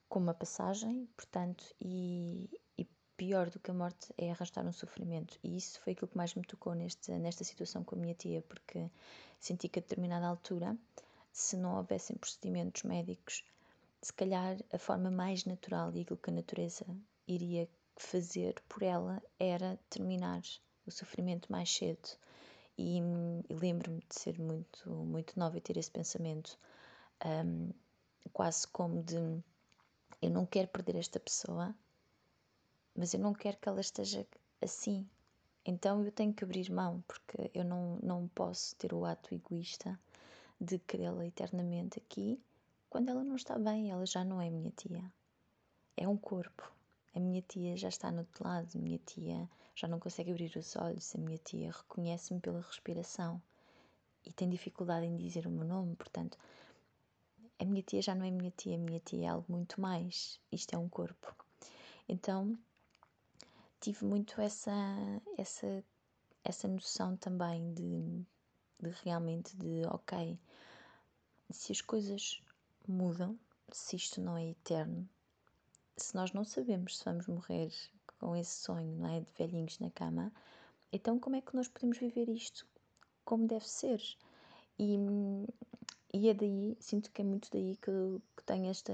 como 0.08 0.26
uma 0.26 0.34
passagem, 0.34 1.08
portanto, 1.16 1.76
e, 1.80 2.50
e 2.78 2.88
pior 3.18 3.50
do 3.50 3.60
que 3.60 3.70
a 3.70 3.74
morte 3.74 4.14
é 4.18 4.32
arrastar 4.32 4.66
um 4.66 4.72
sofrimento. 4.72 5.38
E 5.44 5.58
isso 5.58 5.80
foi 5.82 5.94
aquilo 5.94 6.08
que 6.08 6.18
mais 6.18 6.34
me 6.34 6.44
tocou 6.44 6.74
neste, 6.74 7.12
nesta 7.12 7.44
situação 7.44 7.84
com 7.84 7.96
a 7.96 8.00
minha 8.00 8.16
tia, 8.16 8.42
porque 8.44 8.90
senti 9.40 9.68
que 9.68 9.80
a 9.80 9.82
determinada 9.82 10.26
altura 10.26 10.76
se 11.34 11.58
não 11.58 11.78
houvessem 11.78 12.16
procedimentos 12.16 12.84
médicos, 12.84 13.44
se 14.00 14.14
calhar 14.14 14.56
a 14.72 14.78
forma 14.78 15.10
mais 15.10 15.46
natural 15.46 15.92
e 15.96 16.02
aquilo 16.02 16.20
que 16.20 16.30
a 16.30 16.34
natureza 16.34 16.86
iria 17.28 17.68
fazer 17.96 18.62
por 18.70 18.84
ela 18.84 19.22
era 19.40 19.80
terminar 19.90 20.42
o 20.86 20.92
sofrimento 20.92 21.52
mais 21.52 21.74
cedo. 21.74 22.08
E, 22.78 23.00
e 23.50 23.54
lembro-me 23.54 24.00
de 24.08 24.16
ser 24.20 24.40
muito, 24.40 24.90
muito 24.90 25.38
nova 25.38 25.58
e 25.58 25.62
ter 25.62 25.76
esse 25.78 25.90
pensamento, 25.90 26.58
um, 27.26 27.72
quase 28.32 28.68
como 28.68 29.02
de 29.02 29.16
eu 30.22 30.30
não 30.30 30.46
quero 30.46 30.68
perder 30.68 30.98
esta 30.98 31.20
pessoa, 31.20 31.76
mas 32.96 33.14
eu 33.14 33.20
não 33.20 33.34
quero 33.34 33.58
que 33.58 33.68
ela 33.68 33.82
esteja 33.82 34.26
assim. 34.62 35.08
Então 35.66 36.04
eu 36.04 36.12
tenho 36.12 36.34
que 36.34 36.44
abrir 36.44 36.72
mão, 36.72 37.04
porque 37.08 37.50
eu 37.54 37.64
não, 37.64 37.98
não 38.04 38.28
posso 38.30 38.76
ter 38.76 38.94
o 38.94 39.04
ato 39.04 39.34
egoísta 39.34 40.00
de 40.64 40.80
querê-la 40.80 41.26
eternamente 41.26 42.00
aqui, 42.00 42.42
quando 42.90 43.10
ela 43.10 43.24
não 43.24 43.36
está 43.36 43.58
bem, 43.60 43.92
ela 43.92 44.06
já 44.06 44.24
não 44.24 44.42
é 44.42 44.50
minha 44.50 44.72
tia. 44.72 45.04
É 45.98 46.08
um 46.08 46.18
corpo. 46.18 46.72
a 47.16 47.20
minha 47.20 47.42
tia 47.42 47.78
já 47.78 47.90
está 47.90 48.12
no 48.12 48.20
outro 48.20 48.44
lado, 48.44 48.70
a 48.76 48.80
minha 48.80 49.00
tia 49.00 49.50
já 49.76 49.88
não 49.88 50.00
consegue 50.00 50.32
abrir 50.32 50.56
os 50.56 50.76
olhos, 50.76 51.16
a 51.16 51.20
minha 51.20 51.38
tia 51.38 51.72
reconhece-me 51.72 52.40
pela 52.40 52.62
respiração 52.62 53.42
e 54.26 54.32
tem 54.32 54.50
dificuldade 54.50 55.06
em 55.06 55.16
dizer 55.16 55.46
o 55.46 55.52
meu 55.52 55.66
nome, 55.66 55.96
portanto, 55.96 56.38
a 57.60 57.66
minha 57.66 57.84
tia 57.84 58.02
já 58.02 58.16
não 58.16 58.26
é 58.26 58.32
minha 58.32 58.52
tia, 58.52 58.76
a 58.76 58.80
minha 58.80 59.00
tia 59.00 59.26
é 59.26 59.30
algo 59.30 59.46
muito 59.50 59.80
mais. 59.80 60.40
Isto 60.52 60.76
é 60.76 60.78
um 60.78 60.90
corpo. 60.90 61.34
Então, 62.08 62.58
tive 63.80 64.06
muito 64.06 64.40
essa 64.42 64.72
essa 65.38 65.84
essa 66.44 66.68
noção 66.68 67.16
também 67.18 67.74
de, 67.74 68.26
de 68.82 68.90
realmente 69.04 69.56
de 69.56 69.86
ok, 69.88 70.38
se 71.52 71.72
as 71.72 71.82
coisas 71.82 72.42
mudam, 72.88 73.38
se 73.72 73.96
isto 73.96 74.22
não 74.22 74.38
é 74.38 74.50
eterno, 74.50 75.08
se 75.98 76.16
nós 76.16 76.34
não 76.34 76.44
sabemos 76.44 76.98
se 76.98 77.06
vamos 77.06 77.28
morrer 77.28 77.72
com 78.20 78.36
esse 78.36 78.64
sonho, 78.64 78.96
não 78.98 79.10
é, 79.10 79.22
de 79.22 79.32
velhinhos 79.38 79.80
na 79.80 79.90
cama, 79.92 80.32
então 80.92 81.20
como 81.20 81.36
é 81.36 81.42
que 81.42 81.56
nós 81.56 81.68
podemos 81.68 81.98
viver 81.98 82.30
isto 82.30 82.68
como 83.26 83.48
deve 83.48 83.68
ser? 83.68 84.02
E, 84.78 84.98
e 86.14 86.30
é 86.30 86.34
daí, 86.34 86.78
sinto 86.80 87.12
que 87.12 87.22
é 87.22 87.26
muito 87.26 87.50
daí 87.52 87.78
que, 87.78 88.22
que 88.36 88.44
tenho 88.46 88.70
esta 88.70 88.94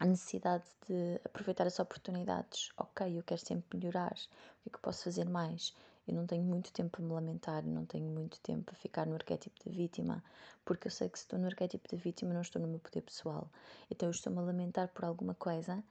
necessidade 0.00 0.64
de 0.88 1.20
aproveitar 1.24 1.66
as 1.66 1.78
oportunidades. 1.78 2.70
Ok, 2.76 3.18
eu 3.18 3.22
quero 3.22 3.40
sempre 3.40 3.78
melhorar, 3.78 4.12
o 4.12 4.62
que 4.62 4.68
é 4.68 4.70
que 4.70 4.76
eu 4.76 4.80
posso 4.80 5.04
fazer 5.04 5.28
mais? 5.28 5.74
Eu 6.06 6.14
não 6.14 6.26
tenho 6.26 6.42
muito 6.42 6.72
tempo 6.72 6.90
para 6.90 7.04
me 7.04 7.12
lamentar, 7.12 7.64
não 7.64 7.86
tenho 7.86 8.08
muito 8.08 8.40
tempo 8.40 8.64
para 8.64 8.74
ficar 8.74 9.06
no 9.06 9.14
arquétipo 9.14 9.54
da 9.64 9.70
vítima, 9.70 10.22
porque 10.64 10.88
eu 10.88 10.90
sei 10.90 11.08
que 11.08 11.18
se 11.18 11.24
estou 11.24 11.38
no 11.38 11.46
arquétipo 11.46 11.88
da 11.88 11.96
vítima 11.96 12.34
não 12.34 12.42
estou 12.42 12.60
no 12.60 12.66
meu 12.66 12.80
poder 12.80 13.02
pessoal. 13.02 13.48
Então 13.90 14.08
eu 14.08 14.10
estou-me 14.10 14.38
a 14.38 14.42
lamentar 14.42 14.88
por 14.88 15.04
alguma 15.04 15.34
coisa 15.34 15.82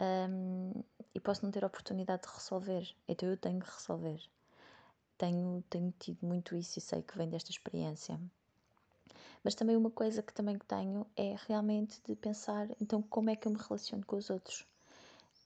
um, 0.00 0.72
e 1.14 1.20
posso 1.20 1.44
não 1.44 1.50
ter 1.50 1.64
a 1.64 1.66
oportunidade 1.66 2.22
de 2.22 2.28
resolver. 2.28 2.94
Então 3.08 3.28
eu 3.28 3.36
tenho 3.36 3.60
que 3.60 3.70
resolver. 3.70 4.20
Tenho, 5.18 5.64
tenho 5.68 5.92
tido 5.98 6.24
muito 6.24 6.54
isso 6.54 6.78
e 6.78 6.82
sei 6.82 7.02
que 7.02 7.16
vem 7.16 7.28
desta 7.28 7.50
experiência. 7.50 8.20
Mas 9.42 9.54
também 9.54 9.76
uma 9.76 9.90
coisa 9.90 10.22
que 10.22 10.32
também 10.32 10.58
tenho 10.58 11.06
é 11.16 11.36
realmente 11.46 12.00
de 12.06 12.14
pensar, 12.16 12.68
então 12.80 13.00
como 13.00 13.30
é 13.30 13.36
que 13.36 13.48
eu 13.48 13.52
me 13.52 13.58
relaciono 13.58 14.04
com 14.04 14.16
os 14.16 14.28
outros? 14.28 14.66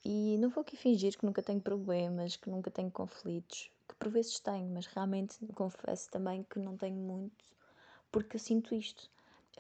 E 0.05 0.39
não 0.39 0.49
vou 0.49 0.63
aqui 0.63 0.77
fingir 0.77 1.17
que 1.19 1.27
nunca 1.27 1.43
tenho 1.43 1.61
problemas, 1.61 2.35
que 2.35 2.49
nunca 2.49 2.71
tenho 2.71 2.91
conflitos, 2.91 3.71
por 4.01 4.09
vezes 4.09 4.41
tenho, 4.41 4.67
mas 4.71 4.87
realmente 4.87 5.39
confesso 5.55 6.11
também 6.11 6.43
que 6.43 6.59
não 6.59 6.77
tenho 6.77 6.97
muito, 6.97 7.45
porque 8.11 8.37
eu 8.37 8.41
sinto 8.41 8.75
isto. 8.75 9.11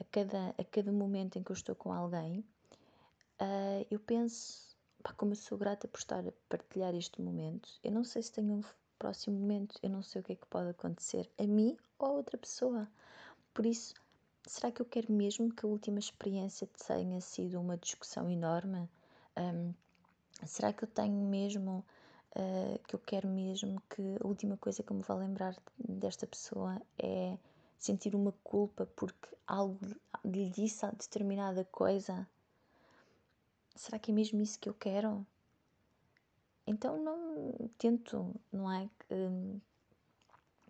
A 0.00 0.04
cada, 0.04 0.54
a 0.56 0.64
cada 0.64 0.90
momento 0.90 1.38
em 1.38 1.42
que 1.42 1.52
eu 1.52 1.54
estou 1.54 1.75
com 1.75 1.92
alguém, 1.92 2.42
uh, 3.38 3.87
eu 3.90 4.00
penso, 4.00 4.75
pá, 5.02 5.12
como 5.12 5.32
eu 5.32 5.37
sou 5.37 5.59
grata 5.59 5.87
por 5.87 5.99
estar 5.99 6.26
a 6.26 6.32
partilhar 6.49 6.94
este 6.94 7.20
momento. 7.20 7.68
Eu 7.85 7.92
não 7.92 8.02
sei 8.02 8.23
se 8.23 8.32
tenho 8.32 8.54
um 8.54 8.62
próximo 8.99 9.38
momento, 9.38 9.78
eu 9.82 9.90
não 9.90 10.02
sei 10.02 10.23
o 10.23 10.25
que 10.25 10.32
é 10.32 10.37
que 10.37 10.47
pode 10.47 10.70
acontecer 10.70 11.30
a 11.38 11.47
mim 11.47 11.76
ou 11.99 12.09
a 12.09 12.12
outra 12.12 12.38
pessoa. 12.38 12.88
Por 13.52 13.66
isso, 13.66 13.94
será 14.47 14.73
que 14.73 14.80
eu 14.80 14.87
quero 14.87 15.12
mesmo 15.12 15.52
que 15.52 15.66
a 15.66 15.68
última 15.68 15.99
experiência 15.99 16.66
tenha 16.87 17.20
sido 17.20 17.61
uma 17.61 17.76
discussão 17.76 18.30
enorme? 18.30 18.88
Um, 19.37 19.75
será 20.47 20.73
que 20.73 20.85
eu 20.85 20.88
tenho 20.88 21.28
mesmo, 21.28 21.85
uh, 22.37 22.78
que 22.87 22.94
eu 22.94 22.99
quero 22.99 23.28
mesmo 23.28 23.82
que 23.88 24.02
a 24.22 24.26
última 24.26 24.56
coisa 24.56 24.82
que 24.82 24.90
eu 24.90 24.96
me 24.96 25.02
vá 25.02 25.14
lembrar 25.14 25.56
desta 25.78 26.26
pessoa 26.26 26.80
é 26.99 27.37
sentir 27.78 28.14
uma 28.14 28.32
culpa 28.44 28.87
porque 28.96 29.28
algo 29.46 29.78
lhe 30.25 30.50
disse 30.50 30.87
determinada 30.92 31.64
coisa? 31.64 32.28
Será 33.75 33.99
que 33.99 34.10
é 34.10 34.14
mesmo 34.14 34.40
isso 34.40 34.58
que 34.58 34.68
eu 34.68 34.75
quero? 34.75 35.26
Então 36.66 37.02
não 37.02 37.70
tento, 37.78 38.34
não 38.52 38.70
é? 38.70 38.88
Hum, 39.10 39.60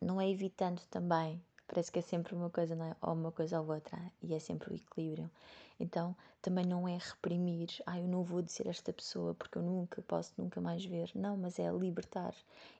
não 0.00 0.20
é 0.20 0.30
evitando 0.30 0.80
também 0.90 1.42
parece 1.70 1.92
que 1.92 2.00
é 2.00 2.02
sempre 2.02 2.34
uma 2.34 2.50
coisa, 2.50 2.74
não 2.74 2.86
é? 2.86 2.96
Ou 3.00 3.12
uma 3.12 3.30
coisa 3.30 3.60
ou 3.60 3.72
outra, 3.72 3.96
e 4.20 4.34
é 4.34 4.40
sempre 4.40 4.72
o 4.72 4.74
equilíbrio. 4.74 5.30
Então, 5.78 6.16
também 6.42 6.66
não 6.66 6.88
é 6.88 6.98
reprimir, 6.98 7.68
ah, 7.86 7.98
eu 7.98 8.08
não 8.08 8.24
vou 8.24 8.42
dizer 8.42 8.66
esta 8.66 8.92
pessoa 8.92 9.34
porque 9.34 9.56
eu 9.56 9.62
nunca 9.62 10.02
posso 10.02 10.32
nunca 10.36 10.60
mais 10.60 10.84
ver. 10.84 11.10
Não, 11.14 11.36
mas 11.36 11.60
é 11.60 11.70
libertar, 11.70 12.34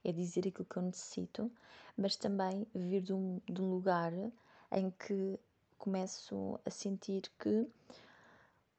é 0.05 0.11
dizer 0.11 0.41
aquilo 0.41 0.65
que 0.65 0.77
eu 0.77 0.83
necessito, 0.83 1.51
mas 1.97 2.17
também 2.17 2.67
vir 2.75 3.01
de 3.01 3.13
um, 3.13 3.41
de 3.49 3.63
um 3.63 3.71
lugar 3.71 4.13
em 4.73 4.91
que 4.91 5.39
começo 5.79 6.59
a 6.67 6.71
sentir 6.71 7.31
que, 7.39 7.69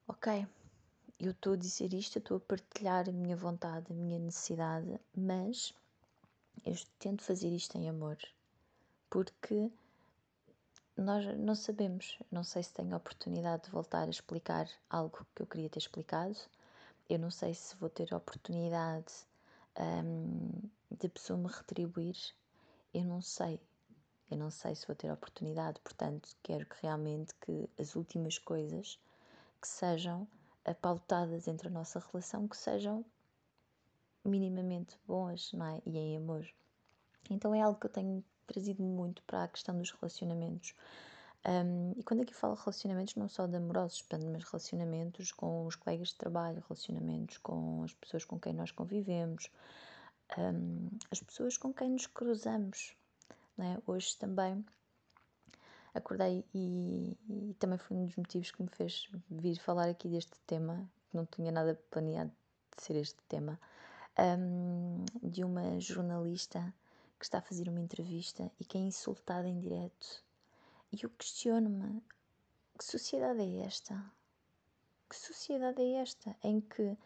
ok, 0.07 0.45
eu 1.19 1.31
estou 1.31 1.53
a 1.53 1.57
dizer 1.57 1.93
isto, 1.93 2.19
estou 2.19 2.37
a 2.37 2.39
partilhar 2.41 3.07
a 3.07 3.13
minha 3.13 3.35
vontade, 3.35 3.85
a 3.89 3.95
minha 3.95 4.19
necessidade, 4.19 4.99
mas 5.15 5.73
eu 6.65 6.75
tento 6.99 7.23
fazer 7.23 7.49
isto 7.49 7.77
em 7.77 7.89
amor, 7.89 8.17
porque 9.09 9.71
nós 10.97 11.25
não 11.37 11.55
sabemos. 11.55 12.19
Não 12.31 12.43
sei 12.43 12.63
se 12.63 12.73
tenho 12.73 12.93
a 12.93 12.97
oportunidade 12.97 13.63
de 13.63 13.71
voltar 13.71 14.07
a 14.07 14.09
explicar 14.09 14.67
algo 14.89 15.25
que 15.35 15.41
eu 15.41 15.47
queria 15.47 15.69
ter 15.69 15.79
explicado. 15.79 16.37
Eu 17.09 17.19
não 17.19 17.31
sei 17.31 17.53
se 17.53 17.75
vou 17.77 17.89
ter 17.89 18.13
a 18.13 18.17
oportunidade 18.17 19.13
um, 19.77 20.49
de 20.89 21.09
pessoa 21.09 21.37
me 21.37 21.47
retribuir. 21.47 22.17
Eu 22.93 23.05
não 23.05 23.21
sei. 23.21 23.59
Eu 24.29 24.37
não 24.37 24.51
sei 24.51 24.75
se 24.75 24.87
vou 24.87 24.95
ter 24.95 25.09
a 25.09 25.13
oportunidade. 25.13 25.79
Portanto, 25.81 26.29
quero 26.41 26.65
que 26.65 26.75
realmente 26.81 27.33
que 27.35 27.69
as 27.79 27.95
últimas 27.95 28.37
coisas 28.37 28.99
que 29.61 29.67
sejam 29.67 30.27
pautadas 30.81 31.47
entre 31.47 31.67
a 31.67 31.71
nossa 31.71 31.99
relação 31.99 32.47
que 32.47 32.55
sejam 32.55 33.03
minimamente 34.23 34.97
boas, 35.07 35.51
não 35.53 35.65
é? 35.65 35.81
E 35.85 35.97
em 35.97 36.17
amor. 36.17 36.47
Então 37.29 37.53
é 37.55 37.61
algo 37.61 37.79
que 37.79 37.87
eu 37.87 37.91
tenho 37.91 38.23
trazido 38.51 38.83
muito 38.83 39.21
para 39.23 39.43
a 39.43 39.47
questão 39.47 39.77
dos 39.77 39.91
relacionamentos. 39.91 40.75
Um, 41.43 41.93
e 41.97 42.03
quando 42.03 42.21
aqui 42.21 42.35
falo 42.35 42.53
relacionamentos, 42.53 43.15
não 43.15 43.27
só 43.27 43.47
de 43.47 43.55
amorosos, 43.55 44.05
mas 44.11 44.43
relacionamentos 44.43 45.31
com 45.31 45.65
os 45.65 45.75
colegas 45.75 46.09
de 46.09 46.15
trabalho, 46.15 46.63
relacionamentos 46.67 47.37
com 47.39 47.83
as 47.83 47.93
pessoas 47.93 48.25
com 48.25 48.39
quem 48.39 48.53
nós 48.53 48.71
convivemos, 48.71 49.49
um, 50.37 50.89
as 51.09 51.21
pessoas 51.21 51.57
com 51.57 51.73
quem 51.73 51.89
nos 51.89 52.05
cruzamos. 52.07 52.95
É? 53.57 53.77
Hoje 53.85 54.17
também 54.17 54.65
acordei 55.93 56.43
e, 56.53 57.17
e, 57.29 57.55
também 57.59 57.77
foi 57.77 57.97
um 57.97 58.05
dos 58.05 58.15
motivos 58.15 58.49
que 58.51 58.61
me 58.61 58.69
fez 58.69 59.09
vir 59.29 59.59
falar 59.59 59.89
aqui 59.89 60.07
deste 60.07 60.39
tema, 60.47 60.89
que 61.09 61.17
não 61.17 61.25
tinha 61.25 61.51
nada 61.51 61.79
planeado 61.91 62.31
de 62.75 62.83
ser 62.83 62.95
este 62.95 63.21
tema, 63.27 63.59
um, 64.17 65.05
de 65.21 65.43
uma 65.43 65.79
jornalista 65.79 66.73
que 67.21 67.25
está 67.25 67.37
a 67.37 67.41
fazer 67.43 67.69
uma 67.69 67.79
entrevista 67.79 68.51
e 68.59 68.65
que 68.65 68.79
é 68.79 68.81
insultada 68.81 69.47
em 69.47 69.59
direto. 69.59 70.23
E 70.91 71.03
eu 71.03 71.09
questiono-me: 71.11 72.01
que 72.75 72.83
sociedade 72.83 73.39
é 73.39 73.59
esta? 73.63 74.11
Que 75.07 75.15
sociedade 75.15 75.79
é 75.83 76.01
esta 76.01 76.35
em 76.43 76.59
que 76.59 76.97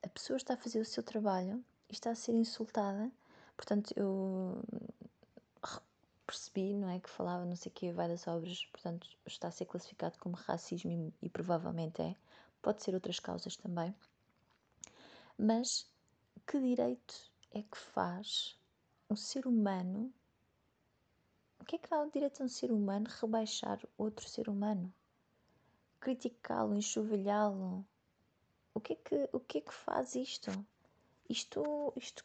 a 0.00 0.08
pessoa 0.08 0.36
está 0.36 0.54
a 0.54 0.56
fazer 0.56 0.78
o 0.78 0.84
seu 0.84 1.02
trabalho 1.02 1.56
e 1.88 1.92
está 1.92 2.12
a 2.12 2.14
ser 2.14 2.34
insultada? 2.34 3.10
Portanto, 3.56 3.92
eu 3.96 4.62
percebi, 6.24 6.76
não 6.76 6.88
é? 6.88 7.00
Que 7.00 7.10
falava 7.10 7.44
não 7.44 7.56
sei 7.56 7.68
o 7.68 7.74
que, 7.74 7.92
vai 7.92 8.06
das 8.06 8.28
obras, 8.28 8.64
portanto, 8.66 9.08
está 9.26 9.48
a 9.48 9.50
ser 9.50 9.64
classificado 9.64 10.16
como 10.20 10.36
racismo 10.36 10.92
e, 10.92 11.12
e 11.20 11.28
provavelmente 11.28 12.00
é. 12.00 12.14
Pode 12.62 12.80
ser 12.80 12.94
outras 12.94 13.18
causas 13.18 13.56
também. 13.56 13.92
Mas 15.36 15.84
que 16.46 16.60
direito 16.60 17.28
é 17.50 17.62
que 17.62 17.76
faz 17.76 18.56
um 19.12 19.16
ser 19.16 19.46
humano, 19.46 20.10
o 21.60 21.64
que 21.66 21.76
é 21.76 21.78
que 21.78 21.90
dá 21.90 22.00
o 22.02 22.10
direito 22.10 22.40
a 22.40 22.46
um 22.46 22.48
ser 22.48 22.72
humano 22.72 23.06
rebaixar 23.20 23.78
outro 23.98 24.26
ser 24.26 24.48
humano? 24.48 24.90
Criticá-lo, 26.00 26.74
enxovalhá-lo? 26.74 27.84
O 28.72 28.80
que 28.80 28.94
é 28.94 28.96
que, 28.96 29.28
o 29.30 29.38
que, 29.38 29.58
é 29.58 29.60
que 29.60 29.74
faz 29.74 30.14
isto? 30.14 30.50
Isto, 31.28 31.92
isto 31.94 32.24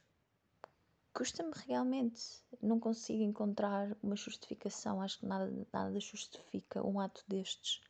custa-me 1.13 1.51
realmente. 1.67 2.41
Não 2.62 2.79
consigo 2.79 3.22
encontrar 3.22 3.94
uma 4.01 4.15
justificação. 4.15 5.01
Acho 5.01 5.20
que 5.20 5.25
nada, 5.25 5.51
nada 5.74 6.00
justifica 6.00 6.82
um 6.88 7.01
ato 7.01 7.22
destes. 7.27 7.82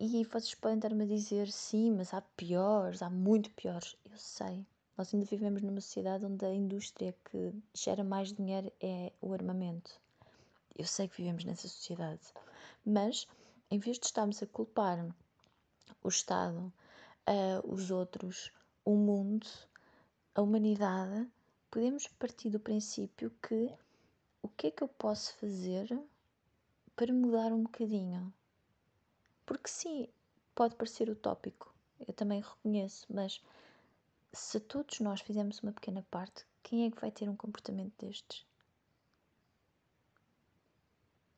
E 0.00 0.24
vocês 0.24 0.54
podem 0.54 0.78
estar-me 0.78 1.04
a 1.04 1.06
dizer 1.06 1.52
sim, 1.52 1.92
mas 1.92 2.14
há 2.14 2.22
piores, 2.22 3.02
há 3.02 3.10
muito 3.10 3.50
piores. 3.50 3.94
Eu 4.10 4.16
sei. 4.16 4.66
Nós 4.96 5.12
ainda 5.12 5.26
vivemos 5.26 5.60
numa 5.60 5.80
sociedade 5.80 6.24
onde 6.24 6.44
a 6.44 6.54
indústria 6.54 7.14
que 7.24 7.52
gera 7.74 8.02
mais 8.02 8.32
dinheiro 8.32 8.72
é 8.80 9.12
o 9.20 9.34
armamento. 9.34 10.00
Eu 10.74 10.86
sei 10.86 11.06
que 11.06 11.18
vivemos 11.18 11.44
nessa 11.44 11.68
sociedade, 11.68 12.22
mas 12.84 13.26
em 13.70 13.78
vez 13.78 13.98
de 13.98 14.06
estarmos 14.06 14.42
a 14.42 14.46
culpar 14.46 15.06
o 16.02 16.08
Estado, 16.08 16.72
uh, 17.28 17.72
os 17.72 17.90
outros, 17.90 18.50
o 18.84 18.94
mundo, 18.94 19.46
a 20.34 20.40
humanidade, 20.40 21.28
podemos 21.70 22.06
partir 22.08 22.48
do 22.48 22.60
princípio 22.60 23.30
que 23.46 23.70
o 24.42 24.48
que 24.48 24.68
é 24.68 24.70
que 24.70 24.82
eu 24.82 24.88
posso 24.88 25.34
fazer 25.34 26.00
para 26.94 27.12
mudar 27.12 27.52
um 27.52 27.64
bocadinho? 27.64 28.32
Porque 29.44 29.68
sim, 29.68 30.08
pode 30.54 30.74
parecer 30.74 31.10
utópico, 31.10 31.74
eu 32.06 32.14
também 32.14 32.40
reconheço, 32.40 33.06
mas 33.10 33.42
se 34.32 34.60
todos 34.60 35.00
nós 35.00 35.20
fizermos 35.20 35.60
uma 35.60 35.72
pequena 35.72 36.06
parte, 36.10 36.46
quem 36.62 36.86
é 36.86 36.90
que 36.90 37.00
vai 37.00 37.10
ter 37.10 37.28
um 37.28 37.36
comportamento 37.36 37.92
destes? 37.98 38.46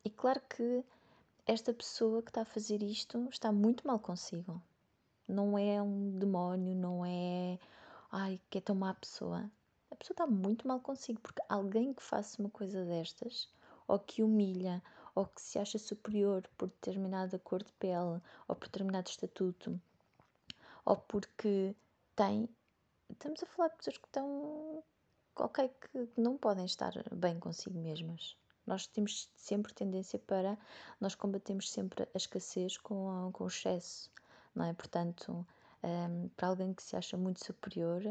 E 0.04 0.11
claro 0.11 0.40
que 0.49 0.85
esta 1.47 1.73
pessoa 1.73 2.23
que 2.23 2.30
está 2.30 2.42
a 2.42 2.47
fazer 2.47 2.83
isto 2.83 3.28
está 3.30 3.50
muito 3.52 3.87
mal 3.87 3.99
consigo. 3.99 4.62
Não 5.26 5.59
é 5.59 5.80
um 5.83 6.18
demónio, 6.18 6.75
não 6.75 7.04
é. 7.04 7.59
Ai, 8.11 8.40
que 8.49 8.59
é 8.59 8.61
tão 8.61 8.75
má 8.75 8.95
pessoa. 8.95 9.50
A 9.90 9.95
pessoa 9.95 10.14
está 10.14 10.26
muito 10.26 10.66
mal 10.66 10.80
consigo, 10.80 11.21
porque 11.21 11.42
alguém 11.49 11.92
que 11.92 12.02
faça 12.02 12.40
uma 12.40 12.50
coisa 12.50 12.85
destas, 12.85 13.49
ou 13.87 13.99
que 13.99 14.23
humilha, 14.23 14.83
ou 15.14 15.26
que 15.26 15.40
se 15.40 15.59
acha 15.59 15.78
superior 15.78 16.49
por 16.57 16.68
determinada 16.68 17.38
cor 17.38 17.62
de 17.62 17.73
pele, 17.73 18.21
ou 18.47 18.54
por 18.54 18.68
determinado 18.68 19.09
estatuto, 19.09 19.80
ou 20.85 20.97
porque 20.97 21.75
tem. 22.14 22.49
Estamos 23.10 23.42
a 23.42 23.46
falar 23.46 23.68
de 23.68 23.76
pessoas 23.76 23.98
que 23.98 24.06
estão. 24.06 24.84
Ok, 25.36 25.68
que 25.68 26.08
não 26.20 26.36
podem 26.36 26.66
estar 26.66 26.92
bem 27.12 27.38
consigo 27.38 27.78
mesmas. 27.78 28.36
Nós 28.66 28.86
temos 28.86 29.30
sempre 29.34 29.72
tendência 29.72 30.18
para. 30.18 30.58
Nós 31.00 31.14
combatemos 31.14 31.70
sempre 31.70 32.02
a 32.02 32.16
escassez 32.16 32.76
com, 32.76 33.30
com 33.32 33.44
o 33.44 33.48
excesso, 33.48 34.10
não 34.54 34.66
é? 34.66 34.74
Portanto, 34.74 35.46
um, 35.82 36.28
para 36.36 36.48
alguém 36.48 36.74
que 36.74 36.82
se 36.82 36.96
acha 36.96 37.16
muito 37.16 37.44
superior, 37.44 38.02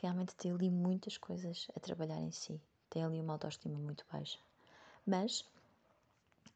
realmente 0.00 0.34
tem 0.34 0.52
ali 0.52 0.70
muitas 0.70 1.16
coisas 1.16 1.68
a 1.74 1.80
trabalhar 1.80 2.20
em 2.20 2.30
si. 2.30 2.60
Tem 2.90 3.02
ali 3.04 3.20
uma 3.20 3.32
autoestima 3.34 3.78
muito 3.78 4.04
baixa. 4.12 4.38
Mas, 5.06 5.44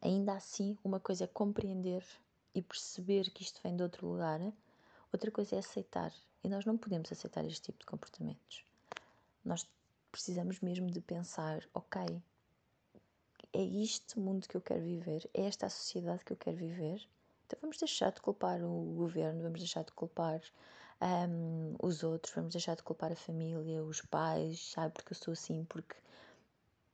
ainda 0.02 0.34
assim, 0.34 0.76
uma 0.84 1.00
coisa 1.00 1.25
é 1.25 1.28
compreender 1.28 2.04
e 2.54 2.60
perceber 2.60 3.30
que 3.30 3.42
isto 3.42 3.60
vem 3.62 3.76
de 3.76 3.82
outro 3.82 4.06
lugar, 4.06 4.40
outra 5.12 5.30
coisa 5.30 5.56
é 5.56 5.58
aceitar. 5.60 6.12
E 6.42 6.49
nós 6.49 6.64
não 6.64 6.76
podemos 6.78 7.11
aceitar 7.12 7.44
este 7.44 7.62
tipo 7.62 7.80
de 7.80 7.87
comportamentos. 7.87 8.64
Nós 9.44 9.66
precisamos 10.11 10.61
mesmo 10.61 10.90
de 10.90 11.00
pensar, 11.00 11.62
ok, 11.75 12.23
é 13.52 13.62
este 13.62 14.18
mundo 14.18 14.49
que 14.49 14.56
eu 14.56 14.61
quero 14.61 14.82
viver, 14.82 15.28
é 15.35 15.42
esta 15.42 15.66
a 15.66 15.70
sociedade 15.70 16.25
que 16.25 16.32
eu 16.32 16.37
quero 16.37 16.56
viver. 16.56 17.06
Então 17.47 17.59
vamos 17.61 17.78
deixar 17.78 18.12
de 18.12 18.20
culpar 18.20 18.62
o 18.62 18.94
governo, 18.94 19.42
vamos 19.42 19.59
deixar 19.59 19.85
de 19.85 19.92
culpar 19.92 20.40
um, 21.00 21.75
os 21.82 22.02
outros, 22.02 22.35
vamos 22.35 22.52
deixar 22.52 22.76
de 22.76 22.82
culpar 22.82 23.12
a 23.12 23.16
família, 23.16 23.82
os 23.82 24.00
pais, 24.02 24.70
sabe, 24.73 24.94
porque 24.94 25.12
eu 25.12 25.16
sou 25.16 25.32
assim, 25.32 25.64
porque. 25.64 25.97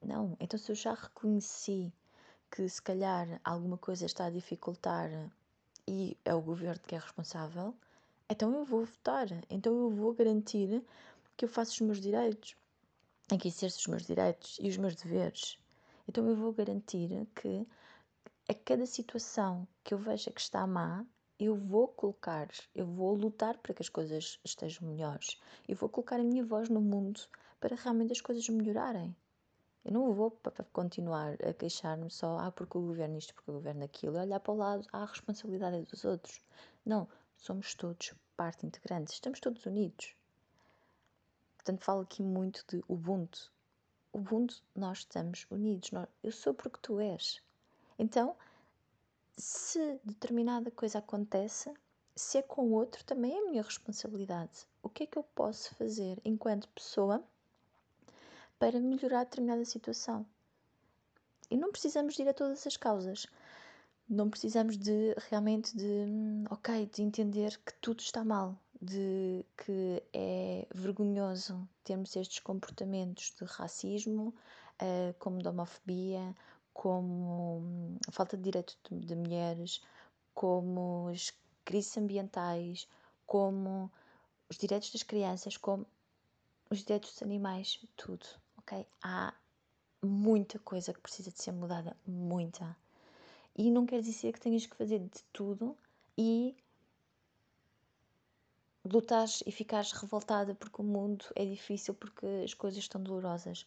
Não, 0.02 0.36
então 0.40 0.58
se 0.58 0.70
eu 0.70 0.76
já 0.76 0.94
reconheci 0.94 1.92
que 2.50 2.68
se 2.68 2.80
calhar 2.80 3.40
alguma 3.44 3.76
coisa 3.76 4.06
está 4.06 4.26
a 4.26 4.30
dificultar 4.30 5.10
e 5.86 6.16
é 6.24 6.34
o 6.34 6.40
governo 6.40 6.80
que 6.86 6.94
é 6.94 6.98
responsável, 6.98 7.74
então 8.28 8.52
eu 8.52 8.64
vou 8.64 8.84
votar, 8.84 9.28
então 9.48 9.72
eu 9.78 9.90
vou 9.90 10.12
garantir 10.12 10.82
que 11.36 11.44
eu 11.44 11.48
faço 11.48 11.72
os 11.72 11.80
meus 11.80 12.00
direitos, 12.00 12.56
que 13.40 13.48
exerço 13.48 13.78
os 13.78 13.86
meus 13.86 14.06
direitos 14.06 14.58
e 14.60 14.68
os 14.68 14.76
meus 14.76 14.96
deveres. 14.96 15.58
Então 16.08 16.28
eu 16.28 16.36
vou 16.36 16.52
garantir 16.52 17.26
que 17.34 17.66
a 18.48 18.54
cada 18.54 18.86
situação 18.86 19.66
que 19.82 19.92
eu 19.92 19.98
veja 19.98 20.30
que 20.30 20.40
está 20.40 20.66
má, 20.66 21.04
eu 21.38 21.54
vou 21.54 21.88
colocar, 21.88 22.48
eu 22.74 22.86
vou 22.86 23.14
lutar 23.14 23.58
para 23.58 23.74
que 23.74 23.82
as 23.82 23.88
coisas 23.88 24.40
estejam 24.44 24.88
melhores. 24.88 25.40
Eu 25.68 25.76
vou 25.76 25.88
colocar 25.88 26.18
a 26.18 26.24
minha 26.24 26.44
voz 26.44 26.68
no 26.68 26.80
mundo 26.80 27.20
para 27.60 27.76
realmente 27.76 28.12
as 28.12 28.20
coisas 28.20 28.48
melhorarem. 28.48 29.14
Eu 29.84 29.92
não 29.92 30.12
vou 30.12 30.36
continuar 30.72 31.34
a 31.44 31.52
queixar-me 31.52 32.10
só, 32.10 32.38
ah, 32.38 32.50
porque 32.50 32.78
o 32.78 32.80
governo 32.80 33.18
isto, 33.18 33.34
porque 33.34 33.50
o 33.50 33.54
governo 33.54 33.84
aquilo, 33.84 34.16
e 34.16 34.20
olhar 34.20 34.40
para 34.40 34.52
o 34.52 34.56
lado, 34.56 34.86
ah, 34.92 35.02
a 35.02 35.06
responsabilidade 35.06 35.76
é 35.76 35.82
dos 35.82 36.04
outros. 36.04 36.40
Não, 36.84 37.06
somos 37.36 37.74
todos 37.74 38.14
parte 38.36 38.66
integrante, 38.66 39.12
estamos 39.12 39.40
todos 39.40 39.64
unidos. 39.66 40.14
Portanto, 41.56 41.84
falo 41.84 42.02
aqui 42.02 42.22
muito 42.22 42.64
de 42.68 42.82
Ubuntu, 42.88 43.52
Ubuntu, 44.16 44.62
nós 44.74 45.00
estamos 45.00 45.46
unidos. 45.50 45.90
Eu 46.22 46.32
sou 46.32 46.54
porque 46.54 46.78
tu 46.80 46.98
és. 46.98 47.42
Então, 47.98 48.34
se 49.36 50.00
determinada 50.02 50.70
coisa 50.70 51.00
acontece, 51.00 51.70
se 52.14 52.38
é 52.38 52.42
com 52.42 52.62
o 52.62 52.72
outro, 52.72 53.04
também 53.04 53.36
é 53.36 53.42
minha 53.42 53.62
responsabilidade. 53.62 54.66
O 54.82 54.88
que 54.88 55.02
é 55.02 55.06
que 55.06 55.18
eu 55.18 55.22
posso 55.22 55.74
fazer 55.74 56.18
enquanto 56.24 56.66
pessoa 56.70 57.22
para 58.58 58.80
melhorar 58.80 59.24
determinada 59.24 59.66
situação? 59.66 60.24
E 61.50 61.56
não 61.58 61.70
precisamos 61.70 62.14
de 62.14 62.22
ir 62.22 62.28
a 62.30 62.34
todas 62.34 62.66
as 62.66 62.78
causas. 62.78 63.26
Não 64.08 64.30
precisamos 64.30 64.76
de 64.76 65.14
realmente 65.28 65.76
de, 65.76 66.06
ok, 66.50 66.86
de 66.86 67.02
entender 67.02 67.58
que 67.64 67.72
tudo 67.74 68.00
está 68.00 68.24
mal 68.24 68.56
de 68.80 69.44
que 69.56 70.02
é 70.12 70.66
vergonhoso 70.74 71.68
termos 71.82 72.14
estes 72.16 72.40
comportamentos 72.40 73.34
de 73.38 73.44
racismo, 73.44 74.34
uh, 74.82 75.14
como 75.18 75.38
de 75.38 75.48
homofobia, 75.48 76.36
como 76.72 77.58
um, 77.58 77.98
falta 78.10 78.36
de 78.36 78.42
direitos 78.42 78.78
de, 78.90 79.00
de, 79.00 79.14
mulheres, 79.14 79.80
como 80.34 81.08
as 81.08 81.32
crises 81.64 81.96
ambientais, 81.96 82.88
como 83.26 83.90
os 84.48 84.56
direitos 84.56 84.92
das 84.92 85.02
crianças, 85.02 85.56
como 85.56 85.86
os 86.70 86.78
direitos 86.80 87.12
dos 87.12 87.22
animais, 87.22 87.80
tudo, 87.96 88.26
ok? 88.58 88.86
Há 89.02 89.34
muita 90.02 90.58
coisa 90.58 90.92
que 90.92 91.00
precisa 91.00 91.30
de 91.30 91.40
ser 91.40 91.52
mudada, 91.52 91.96
muita. 92.06 92.76
E 93.58 93.70
não 93.70 93.86
quer 93.86 94.02
dizer 94.02 94.32
que 94.34 94.40
tenhas 94.40 94.66
que 94.66 94.76
fazer 94.76 94.98
de 94.98 95.22
tudo 95.32 95.74
e 96.16 96.54
lutares 98.84 99.42
e 99.46 99.50
ficares 99.50 99.92
revoltada 99.92 100.54
porque 100.54 100.82
o 100.82 100.84
mundo 100.84 101.24
é 101.34 101.44
difícil, 101.44 101.94
porque 101.94 102.26
as 102.44 102.52
coisas 102.52 102.78
estão 102.78 103.02
dolorosas, 103.02 103.66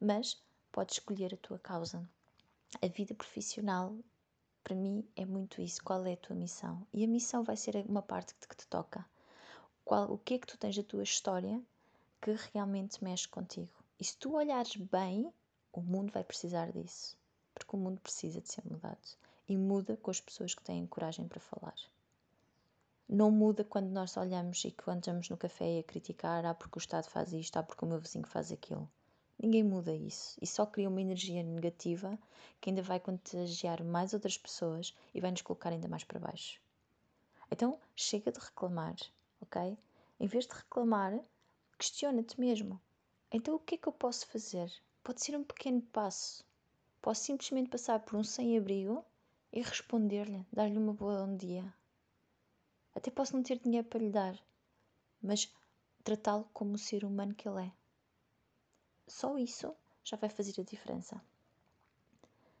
mas 0.00 0.40
podes 0.70 0.96
escolher 0.96 1.34
a 1.34 1.36
tua 1.36 1.58
causa. 1.58 2.08
A 2.80 2.86
vida 2.86 3.12
profissional, 3.12 3.94
para 4.62 4.74
mim, 4.74 5.04
é 5.16 5.24
muito 5.24 5.60
isso. 5.60 5.82
Qual 5.82 6.04
é 6.06 6.12
a 6.12 6.16
tua 6.16 6.36
missão? 6.36 6.86
E 6.92 7.04
a 7.04 7.08
missão 7.08 7.42
vai 7.42 7.56
ser 7.56 7.76
uma 7.88 8.02
parte 8.02 8.34
que 8.34 8.56
te 8.56 8.66
toca. 8.68 9.04
Qual, 9.84 10.12
o 10.12 10.18
que 10.18 10.34
é 10.34 10.38
que 10.38 10.46
tu 10.46 10.56
tens 10.56 10.76
da 10.76 10.82
tua 10.82 11.02
história 11.02 11.60
que 12.20 12.36
realmente 12.52 13.02
mexe 13.02 13.28
contigo? 13.28 13.70
E 13.98 14.04
se 14.04 14.16
tu 14.16 14.34
olhares 14.34 14.76
bem, 14.76 15.32
o 15.72 15.80
mundo 15.80 16.12
vai 16.12 16.24
precisar 16.24 16.70
disso. 16.72 17.16
Porque 17.52 17.76
o 17.76 17.78
mundo 17.78 18.00
precisa 18.00 18.40
de 18.40 18.48
ser 18.48 18.62
mudado. 18.64 19.23
E 19.48 19.56
muda 19.56 19.96
com 19.96 20.10
as 20.10 20.20
pessoas 20.20 20.54
que 20.54 20.62
têm 20.62 20.86
coragem 20.86 21.28
para 21.28 21.40
falar 21.40 21.74
não 23.08 23.30
muda 23.30 23.62
quando 23.62 23.90
nós 23.90 24.16
olhamos 24.16 24.64
e 24.64 24.70
quando 24.70 25.00
estamos 25.00 25.28
no 25.28 25.36
café 25.36 25.78
a 25.78 25.82
criticar, 25.82 26.44
ah, 26.46 26.54
porque 26.54 26.78
o 26.78 26.80
Estado 26.80 27.08
faz 27.08 27.32
isto, 27.32 27.56
ah, 27.56 27.62
porque 27.62 27.84
o 27.84 27.88
meu 27.88 28.00
vizinho 28.00 28.26
faz 28.26 28.50
aquilo. 28.50 28.90
Ninguém 29.38 29.62
muda 29.62 29.94
isso. 29.94 30.38
E 30.40 30.46
só 30.46 30.64
cria 30.64 30.88
uma 30.88 31.00
energia 31.00 31.42
negativa 31.42 32.18
que 32.60 32.70
ainda 32.70 32.82
vai 32.82 32.98
contagiar 32.98 33.84
mais 33.84 34.14
outras 34.14 34.38
pessoas 34.38 34.96
e 35.12 35.20
vai 35.20 35.30
nos 35.30 35.42
colocar 35.42 35.70
ainda 35.70 35.86
mais 35.86 36.02
para 36.02 36.18
baixo. 36.18 36.60
Então, 37.50 37.78
chega 37.94 38.32
de 38.32 38.40
reclamar, 38.40 38.96
ok? 39.40 39.76
Em 40.18 40.26
vez 40.26 40.46
de 40.46 40.54
reclamar, 40.54 41.18
questiona-te 41.78 42.40
mesmo. 42.40 42.80
Então, 43.30 43.54
o 43.54 43.58
que 43.58 43.74
é 43.74 43.78
que 43.78 43.86
eu 43.86 43.92
posso 43.92 44.26
fazer? 44.28 44.72
Pode 45.02 45.22
ser 45.22 45.36
um 45.36 45.44
pequeno 45.44 45.82
passo. 45.82 46.42
Posso 47.02 47.22
simplesmente 47.22 47.68
passar 47.68 48.00
por 48.00 48.16
um 48.16 48.24
sem-abrigo 48.24 49.04
e 49.54 49.62
responder-lhe, 49.62 50.44
dar-lhe 50.52 50.76
uma 50.76 50.92
boa 50.92 51.24
bom 51.24 51.36
dia, 51.36 51.72
até 52.92 53.08
posso 53.08 53.36
não 53.36 53.42
ter 53.44 53.60
dinheiro 53.60 53.86
para 53.86 54.00
lhe 54.00 54.10
dar, 54.10 54.36
mas 55.22 55.54
tratá-lo 56.02 56.50
como 56.52 56.74
o 56.74 56.78
ser 56.78 57.04
humano 57.04 57.36
que 57.36 57.48
ele 57.48 57.66
é. 57.66 57.72
Só 59.06 59.38
isso 59.38 59.72
já 60.02 60.16
vai 60.16 60.28
fazer 60.28 60.60
a 60.60 60.64
diferença. 60.64 61.22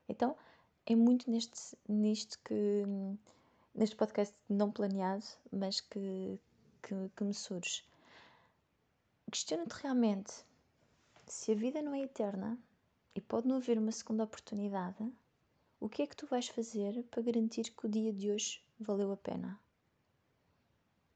Então, 0.08 0.36
é 0.86 0.94
muito 0.94 1.28
neste, 1.28 1.76
nisto 1.88 2.38
que, 2.44 2.84
neste 3.74 3.96
podcast 3.96 4.32
não 4.48 4.70
planeado, 4.70 5.24
mas 5.50 5.80
que, 5.80 6.38
que, 6.80 6.94
que 7.16 7.24
me 7.24 7.34
surge. 7.34 7.82
Questiona-te 9.32 9.82
realmente 9.82 10.32
se 11.26 11.50
a 11.50 11.54
vida 11.56 11.82
não 11.82 11.92
é 11.92 12.02
eterna 12.02 12.56
e 13.16 13.20
pode 13.20 13.48
não 13.48 13.56
haver 13.56 13.78
uma 13.78 13.90
segunda 13.90 14.22
oportunidade, 14.22 15.12
o 15.84 15.88
que 15.88 16.02
é 16.02 16.06
que 16.06 16.16
tu 16.16 16.26
vais 16.26 16.48
fazer 16.48 17.02
para 17.10 17.22
garantir 17.22 17.70
que 17.70 17.86
o 17.86 17.90
dia 17.90 18.12
de 18.12 18.30
hoje 18.30 18.62
valeu 18.80 19.12
a 19.12 19.16
pena? 19.16 19.60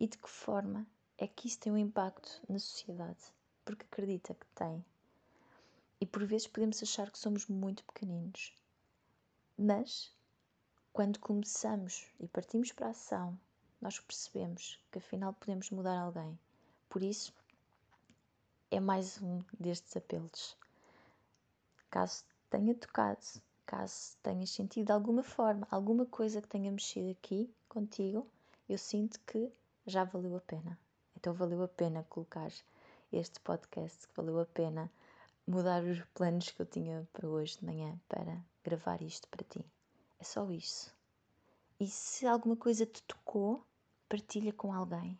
e 0.00 0.06
de 0.06 0.16
que 0.16 0.30
forma 0.30 0.86
é 1.16 1.26
que 1.26 1.48
isso 1.48 1.58
tem 1.58 1.72
um 1.72 1.78
impacto 1.78 2.40
na 2.48 2.58
sociedade, 2.58 3.18
porque 3.64 3.84
acredita 3.84 4.34
que 4.34 4.46
tem. 4.54 4.84
E 6.00 6.06
por 6.06 6.24
vezes 6.24 6.46
podemos 6.46 6.80
achar 6.82 7.10
que 7.10 7.18
somos 7.18 7.46
muito 7.46 7.82
pequeninos, 7.84 8.54
mas 9.56 10.14
quando 10.92 11.18
começamos 11.18 12.06
e 12.20 12.28
partimos 12.28 12.70
para 12.70 12.86
a 12.86 12.90
ação, 12.90 13.38
nós 13.80 13.98
percebemos 13.98 14.78
que 14.92 14.98
afinal 14.98 15.32
podemos 15.32 15.70
mudar 15.70 15.98
alguém. 15.98 16.38
Por 16.88 17.02
isso, 17.02 17.34
é 18.70 18.78
mais 18.78 19.20
um 19.20 19.42
destes 19.58 19.96
apelos. 19.96 20.56
Caso 21.90 22.24
tenha 22.50 22.74
tocado, 22.74 23.26
caso 23.68 24.16
tenhas 24.22 24.48
sentido 24.48 24.92
alguma 24.92 25.22
forma, 25.22 25.68
alguma 25.70 26.06
coisa 26.06 26.40
que 26.40 26.48
tenha 26.48 26.72
mexido 26.72 27.10
aqui 27.10 27.54
contigo, 27.68 28.26
eu 28.66 28.78
sinto 28.78 29.20
que 29.26 29.52
já 29.86 30.04
valeu 30.04 30.34
a 30.36 30.40
pena. 30.40 30.78
Então 31.14 31.34
valeu 31.34 31.62
a 31.62 31.68
pena 31.68 32.02
colocar 32.08 32.50
este 33.12 33.38
podcast, 33.40 34.08
valeu 34.16 34.40
a 34.40 34.46
pena 34.46 34.90
mudar 35.46 35.84
os 35.84 36.00
planos 36.14 36.50
que 36.50 36.62
eu 36.62 36.64
tinha 36.66 37.06
para 37.12 37.28
hoje 37.28 37.58
de 37.58 37.66
manhã 37.66 38.00
para 38.08 38.42
gravar 38.64 39.02
isto 39.02 39.28
para 39.28 39.44
ti. 39.44 39.62
É 40.18 40.24
só 40.24 40.50
isso. 40.50 40.90
E 41.78 41.86
se 41.86 42.26
alguma 42.26 42.56
coisa 42.56 42.86
te 42.86 43.02
tocou, 43.02 43.62
partilha 44.08 44.52
com 44.54 44.72
alguém. 44.72 45.18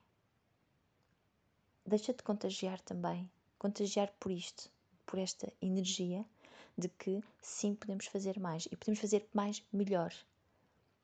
Deixa-te 1.85 2.23
contagiar 2.23 2.81
também. 2.81 3.31
Contagiar 3.59 4.11
por 4.19 4.33
isto, 4.33 4.71
por 5.05 5.19
esta 5.19 5.53
energia 5.61 6.25
de 6.79 6.89
que 6.89 7.21
sim 7.43 7.75
podemos 7.75 8.07
fazer 8.07 8.39
mais 8.39 8.67
e 8.67 8.77
podemos 8.77 9.01
fazer 9.01 9.29
mais 9.35 9.63
melhor. 9.73 10.15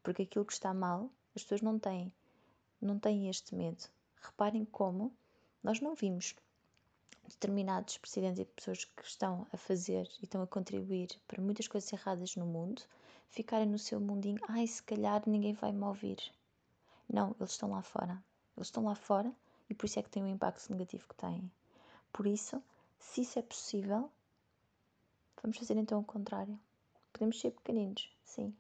Porque 0.04 0.22
aquilo 0.22 0.44
que 0.44 0.52
está 0.52 0.72
mal, 0.72 1.10
as 1.34 1.42
pessoas 1.42 1.62
não 1.62 1.78
têm, 1.78 2.12
não 2.80 2.98
têm 2.98 3.28
este 3.28 3.56
medo. 3.56 3.84
Reparem 4.22 4.64
como 4.64 5.12
nós 5.62 5.80
não 5.80 5.94
vimos 5.94 6.37
determinados 7.28 7.98
presidentes 7.98 8.40
e 8.40 8.44
pessoas 8.44 8.84
que 8.84 9.04
estão 9.04 9.46
a 9.52 9.56
fazer 9.56 10.08
e 10.20 10.24
estão 10.24 10.42
a 10.42 10.46
contribuir 10.46 11.08
para 11.26 11.42
muitas 11.42 11.66
coisas 11.66 11.92
erradas 11.92 12.37
no 12.37 12.46
mundo 12.46 12.82
ficarem 13.28 13.66
no 13.66 13.78
seu 13.78 14.00
mundinho, 14.00 14.38
ai, 14.46 14.66
se 14.66 14.82
calhar 14.82 15.22
ninguém 15.26 15.54
vai 15.54 15.72
me 15.72 15.82
ouvir. 15.82 16.18
Não, 17.12 17.34
eles 17.40 17.50
estão 17.50 17.70
lá 17.70 17.82
fora. 17.82 18.22
Eles 18.56 18.68
estão 18.68 18.84
lá 18.84 18.94
fora 18.94 19.34
e 19.68 19.74
por 19.74 19.87
isso 19.87 19.98
é 19.98 20.02
que 20.02 20.10
têm 20.10 20.22
o 20.22 20.28
impacto 20.28 20.70
negativo 20.70 21.08
que 21.08 21.16
têm. 21.16 21.50
Por 22.12 22.26
isso, 22.26 22.62
se 22.98 23.22
isso 23.22 23.38
é 23.38 23.42
possível, 23.42 24.08
vamos 25.44 25.59
fazer 25.59 25.76
então 25.76 26.00
o 26.00 26.04
contrário. 26.04 26.59
Podemos 27.12 27.38
ser 27.38 27.50
pequeninos, 27.50 28.11
sim, 28.24 28.52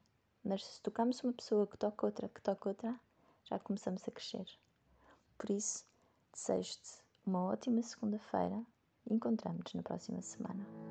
mas 0.44 0.64
se 0.64 0.82
tocarmos 0.82 1.22
uma 1.24 1.32
pessoa 1.32 1.66
que 1.66 1.78
toca 1.78 2.06
outra, 2.06 2.28
que 2.28 2.42
toca 2.42 2.68
outra, 2.68 2.94
já 3.44 3.58
começamos 3.58 4.06
a 4.06 4.10
crescer. 4.10 4.46
Por 5.38 5.48
isso, 5.50 5.84
desejo-te 6.32 7.02
uma 7.26 7.42
ótima 7.46 7.82
segunda-feira 7.82 8.62
e 9.06 9.14
encontramos-nos 9.14 9.72
na 9.72 9.82
próxima 9.82 10.20
semana. 10.20 10.83